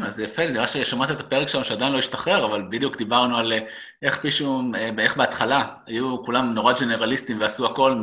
אז 0.04 0.20
יפה, 0.20 0.48
זה 0.48 0.54
נראה 0.54 0.67
ששמעת 0.67 1.12
את 1.12 1.20
הפרק 1.20 1.48
שלנו 1.48 1.63
שעדיין 1.65 1.94
לא 1.94 1.98
השתחרר, 1.98 2.46
אבל 2.46 2.63
בדיוק 2.70 2.98
דיברנו 2.98 3.38
על 3.38 3.54
אה, 3.54 3.60
איך 4.02 4.24
מישהו, 4.24 4.62
אה, 4.76 4.89
איך 5.00 5.17
בהתחלה 5.17 5.65
היו 5.88 6.24
כולם 6.24 6.54
נורא 6.54 6.74
ג'נרליסטים 6.74 7.41
ועשו 7.41 7.65
הכל 7.65 8.02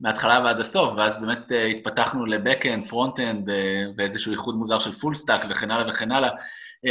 מההתחלה 0.00 0.40
ועד 0.44 0.60
הסוף, 0.60 0.94
ואז 0.96 1.20
באמת 1.20 1.52
התפתחנו 1.70 2.26
ל 2.26 2.32
back-end, 2.32 2.86
front-end 2.86 3.50
ואיזשהו 3.98 4.32
איחוד 4.32 4.56
מוזר 4.56 4.78
של 4.78 4.92
full 4.92 5.14
stack 5.14 5.40
וכן 5.48 5.70
הלאה 5.70 5.88
וכן 5.88 6.12
הלאה. 6.12 6.30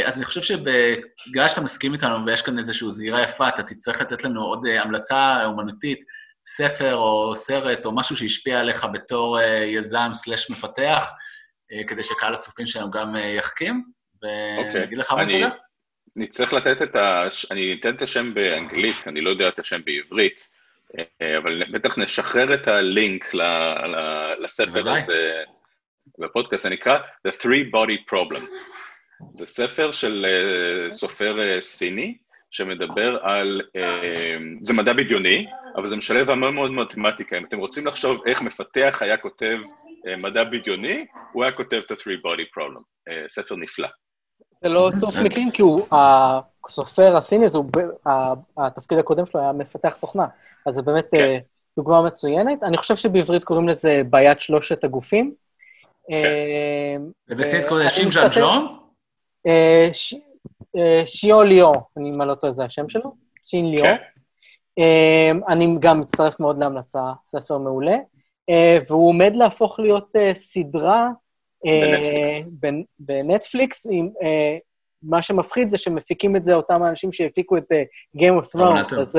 אז 0.06 0.16
אני 0.16 0.24
חושב 0.24 0.42
שבגלל 0.42 1.48
שאתה 1.48 1.60
מסכים 1.60 1.92
איתנו 1.92 2.26
ויש 2.26 2.42
כאן 2.42 2.58
איזושהי 2.58 2.90
זרימה 2.90 3.22
יפה, 3.22 3.48
אתה 3.48 3.62
תצטרך 3.62 4.00
לתת 4.00 4.24
לנו 4.24 4.44
עוד 4.44 4.66
המלצה 4.66 5.44
אומנותית 5.44 6.04
ספר 6.46 6.94
או 6.96 7.34
סרט 7.36 7.86
או 7.86 7.92
משהו 7.92 8.16
שהשפיע 8.16 8.60
עליך 8.60 8.86
בתור 8.92 9.40
יזם 9.66 10.10
slash 10.14 10.50
מפתח, 10.50 11.10
כדי 11.88 12.04
שקהל 12.04 12.34
הצופים 12.34 12.66
שלנו 12.66 12.90
גם 12.90 13.16
יחכים, 13.16 13.93
ונגיד 14.24 14.98
okay. 14.98 15.00
לך 15.00 15.12
מה 15.12 15.30
תודה. 15.30 15.50
אני 16.16 16.28
צריך 16.28 16.52
לתת 16.52 16.82
את 16.82 16.96
ה... 16.96 17.22
אני 17.50 17.76
אתן 17.80 17.94
את 17.94 18.02
השם 18.02 18.34
באנגלית, 18.34 18.96
אני 19.06 19.20
לא 19.20 19.30
יודע 19.30 19.48
את 19.48 19.58
השם 19.58 19.80
בעברית, 19.84 20.50
אבל 21.20 21.62
בטח 21.72 21.98
נשחרר 21.98 22.54
את 22.54 22.68
הלינק. 22.68 23.34
לספר. 24.40 24.90
הזה 24.90 25.42
בפודקאסט, 26.18 26.62
זה 26.62 26.70
נקרא 26.70 26.98
The 27.28 27.30
Three 27.30 27.74
Body 27.74 28.12
Problem. 28.12 28.42
זה 29.34 29.46
ספר 29.46 29.90
של 29.90 30.26
סופר 30.90 31.60
סיני, 31.60 32.16
שמדבר 32.54 33.18
על, 33.22 33.60
אה, 33.76 34.36
זה 34.60 34.74
מדע 34.74 34.92
בדיוני, 34.92 35.46
אבל 35.76 35.86
זה 35.86 35.96
משלב 35.96 36.30
המון 36.30 36.54
מאוד 36.54 36.70
מתמטיקה. 36.70 37.38
אם 37.38 37.44
אתם 37.44 37.58
רוצים 37.58 37.86
לחשוב 37.86 38.22
איך 38.26 38.42
מפתח 38.42 38.98
היה 39.00 39.16
כותב 39.16 39.58
אה, 40.06 40.16
מדע 40.16 40.44
בדיוני, 40.44 41.06
הוא 41.32 41.44
היה 41.44 41.52
כותב 41.52 41.82
את 41.86 41.90
ה-three 41.90 42.20
body 42.24 42.58
problem. 42.58 42.82
אה, 43.08 43.24
ספר 43.28 43.56
נפלא. 43.56 43.88
זה 44.64 44.68
לא 44.68 44.90
צירוף 44.98 45.14
מקרים, 45.24 45.50
כי 45.50 45.62
הוא, 45.62 45.86
הסופר 45.92 47.16
הסיני 47.16 47.46
הזה, 47.46 47.58
התפקיד 48.56 48.98
הקודם 48.98 49.26
שלו 49.26 49.40
היה 49.40 49.52
מפתח 49.52 49.96
תוכנה. 49.96 50.26
אז 50.66 50.74
זה 50.74 50.82
באמת 50.82 51.10
כן. 51.10 51.38
דוגמה 51.76 52.02
מצוינת. 52.02 52.62
אני 52.62 52.76
חושב 52.76 52.96
שבעברית 52.96 53.44
קוראים 53.44 53.68
לזה 53.68 54.02
בעיית 54.10 54.40
שלושת 54.40 54.84
הגופים. 54.84 55.34
כן. 56.08 57.02
ובסינית 57.28 57.66
קוראים 57.68 57.86
לזה 57.86 57.94
שינג'אן 57.94 58.28
ג'ון? 58.36 58.78
שיו 61.04 61.42
ליאו, 61.42 61.72
אני 61.96 62.10
מה 62.10 62.24
לא 62.24 62.34
טועה, 62.34 62.52
זה 62.52 62.64
השם 62.64 62.88
שלו? 62.88 63.14
שין 63.42 63.70
ליאו. 63.70 63.84
כן. 63.84 65.36
אני 65.48 65.76
גם 65.80 66.00
מצטרף 66.00 66.40
מאוד 66.40 66.58
להמלצה, 66.58 67.02
ספר 67.24 67.58
מעולה. 67.58 67.96
אה, 68.50 68.78
והוא 68.88 69.08
עומד 69.08 69.36
להפוך 69.36 69.80
להיות 69.80 70.16
אה, 70.16 70.34
סדרה 70.34 71.08
אה, 71.66 72.40
בנטפליקס. 72.98 73.86
מה 75.06 75.22
שמפחיד 75.22 75.68
זה 75.68 75.78
שמפיקים 75.78 76.36
את 76.36 76.44
זה 76.44 76.54
אותם 76.54 76.82
האנשים 76.82 77.12
שהפיקו 77.12 77.56
את 77.56 77.64
Game 78.16 78.42
of 78.42 78.56
Thrones, 78.56 79.00
אז, 79.00 79.18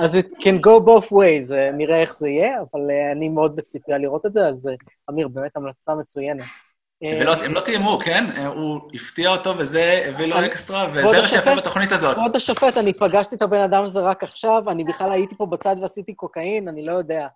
אז 0.00 0.14
it 0.14 0.28
can 0.40 0.66
go 0.66 0.80
both 0.86 1.08
ways, 1.12 1.52
נראה 1.72 2.00
איך 2.00 2.16
זה 2.16 2.28
יהיה, 2.28 2.60
אבל 2.60 2.80
אני 3.12 3.28
מאוד 3.28 3.56
בציפייה 3.56 3.98
לראות 3.98 4.26
את 4.26 4.32
זה, 4.32 4.46
אז 4.48 4.70
אמיר, 5.10 5.28
באמת 5.28 5.56
המלצה 5.56 5.94
מצוינת. 5.94 6.44
הם 7.02 7.54
לא 7.54 7.60
תיאמו, 7.60 7.98
כן? 7.98 8.24
הוא 8.46 8.80
הפתיע 8.94 9.30
אותו 9.30 9.58
וזה 9.58 10.04
הביא 10.08 10.26
לו 10.26 10.44
אקסטרה, 10.44 10.90
וזה 10.94 11.16
מה 11.20 11.28
שיפה 11.28 11.54
בתוכנית 11.54 11.92
הזאת. 11.92 12.16
כבוד 12.16 12.36
השופט, 12.36 12.76
אני 12.76 12.92
פגשתי 12.92 13.36
את 13.36 13.42
הבן 13.42 13.60
אדם 13.60 13.84
הזה 13.84 14.00
רק 14.00 14.22
עכשיו, 14.22 14.62
אני 14.68 14.84
בכלל 14.84 15.12
הייתי 15.12 15.34
פה 15.34 15.46
בצד 15.46 15.76
ועשיתי 15.82 16.14
קוקאין, 16.14 16.68
אני 16.68 16.86
לא 16.86 16.92
יודע. 16.92 17.26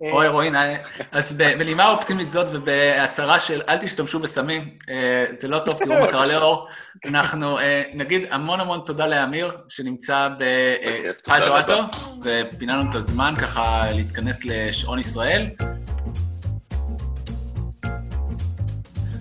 אוי, 0.00 0.28
רואין, 0.28 0.56
אה, 0.56 0.76
אז 1.12 1.32
בנימה 1.32 1.90
אופטימית 1.90 2.30
זאת 2.30 2.46
ובהצהרה 2.52 3.40
של 3.40 3.60
אל 3.68 3.78
תשתמשו 3.78 4.18
בסמים, 4.18 4.68
אה, 4.90 5.24
זה 5.32 5.48
לא 5.48 5.58
טוב, 5.58 5.74
תראו 5.74 6.00
מה 6.00 6.06
קרה 6.06 6.26
לאור, 6.26 6.66
אנחנו 7.06 7.58
נגיד 7.94 8.22
המון 8.30 8.60
המון 8.60 8.80
תודה 8.86 9.06
לאמיר, 9.06 9.56
שנמצא 9.68 10.28
בפלטו 10.38 11.56
אלטו, 11.56 11.82
ופינה 12.24 12.76
לנו 12.76 12.90
את 12.90 12.94
הזמן 12.94 13.34
ככה 13.40 13.90
להתכנס 13.96 14.44
לשעון 14.44 14.98
ישראל. 14.98 15.46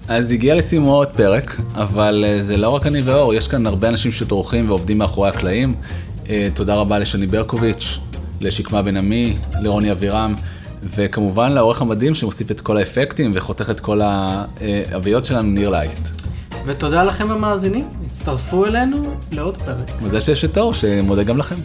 אז 0.07 0.31
הגיע 0.31 0.55
לסיומו 0.55 0.95
עוד 0.95 1.17
פרק, 1.17 1.55
אבל 1.75 2.25
זה 2.39 2.57
לא 2.57 2.69
רק 2.69 2.85
אני 2.85 3.01
ואור, 3.01 3.33
יש 3.33 3.47
כאן 3.47 3.67
הרבה 3.67 3.89
אנשים 3.89 4.11
שטורחים 4.11 4.69
ועובדים 4.69 4.97
מאחורי 4.97 5.29
הקלעים. 5.29 5.75
תודה 6.55 6.75
רבה 6.75 6.99
לשני 6.99 7.27
ברקוביץ', 7.27 7.99
לשקמה 8.41 8.81
בן 8.81 8.97
עמי, 8.97 9.37
לרוני 9.61 9.91
אבירם. 9.91 10.35
וכמובן 10.83 11.51
לעורך 11.51 11.81
המדהים 11.81 12.15
שמוסיף 12.15 12.51
את 12.51 12.61
כל 12.61 12.77
האפקטים 12.77 13.31
וחותך 13.35 13.69
את 13.69 13.79
כל 13.79 14.01
האביות 14.01 15.25
שלנו, 15.25 15.49
ניר 15.49 15.69
לייסט. 15.69 16.21
ותודה 16.65 17.03
לכם 17.03 17.31
המאזינים, 17.31 17.85
הצטרפו 18.05 18.65
אלינו 18.65 19.15
לעוד 19.31 19.57
פרק. 19.57 20.01
מזה 20.01 20.21
שיש 20.21 20.45
את 20.45 20.57
אור, 20.57 20.73
שמודה 20.73 21.23
גם 21.23 21.37
לכם. 21.37 21.55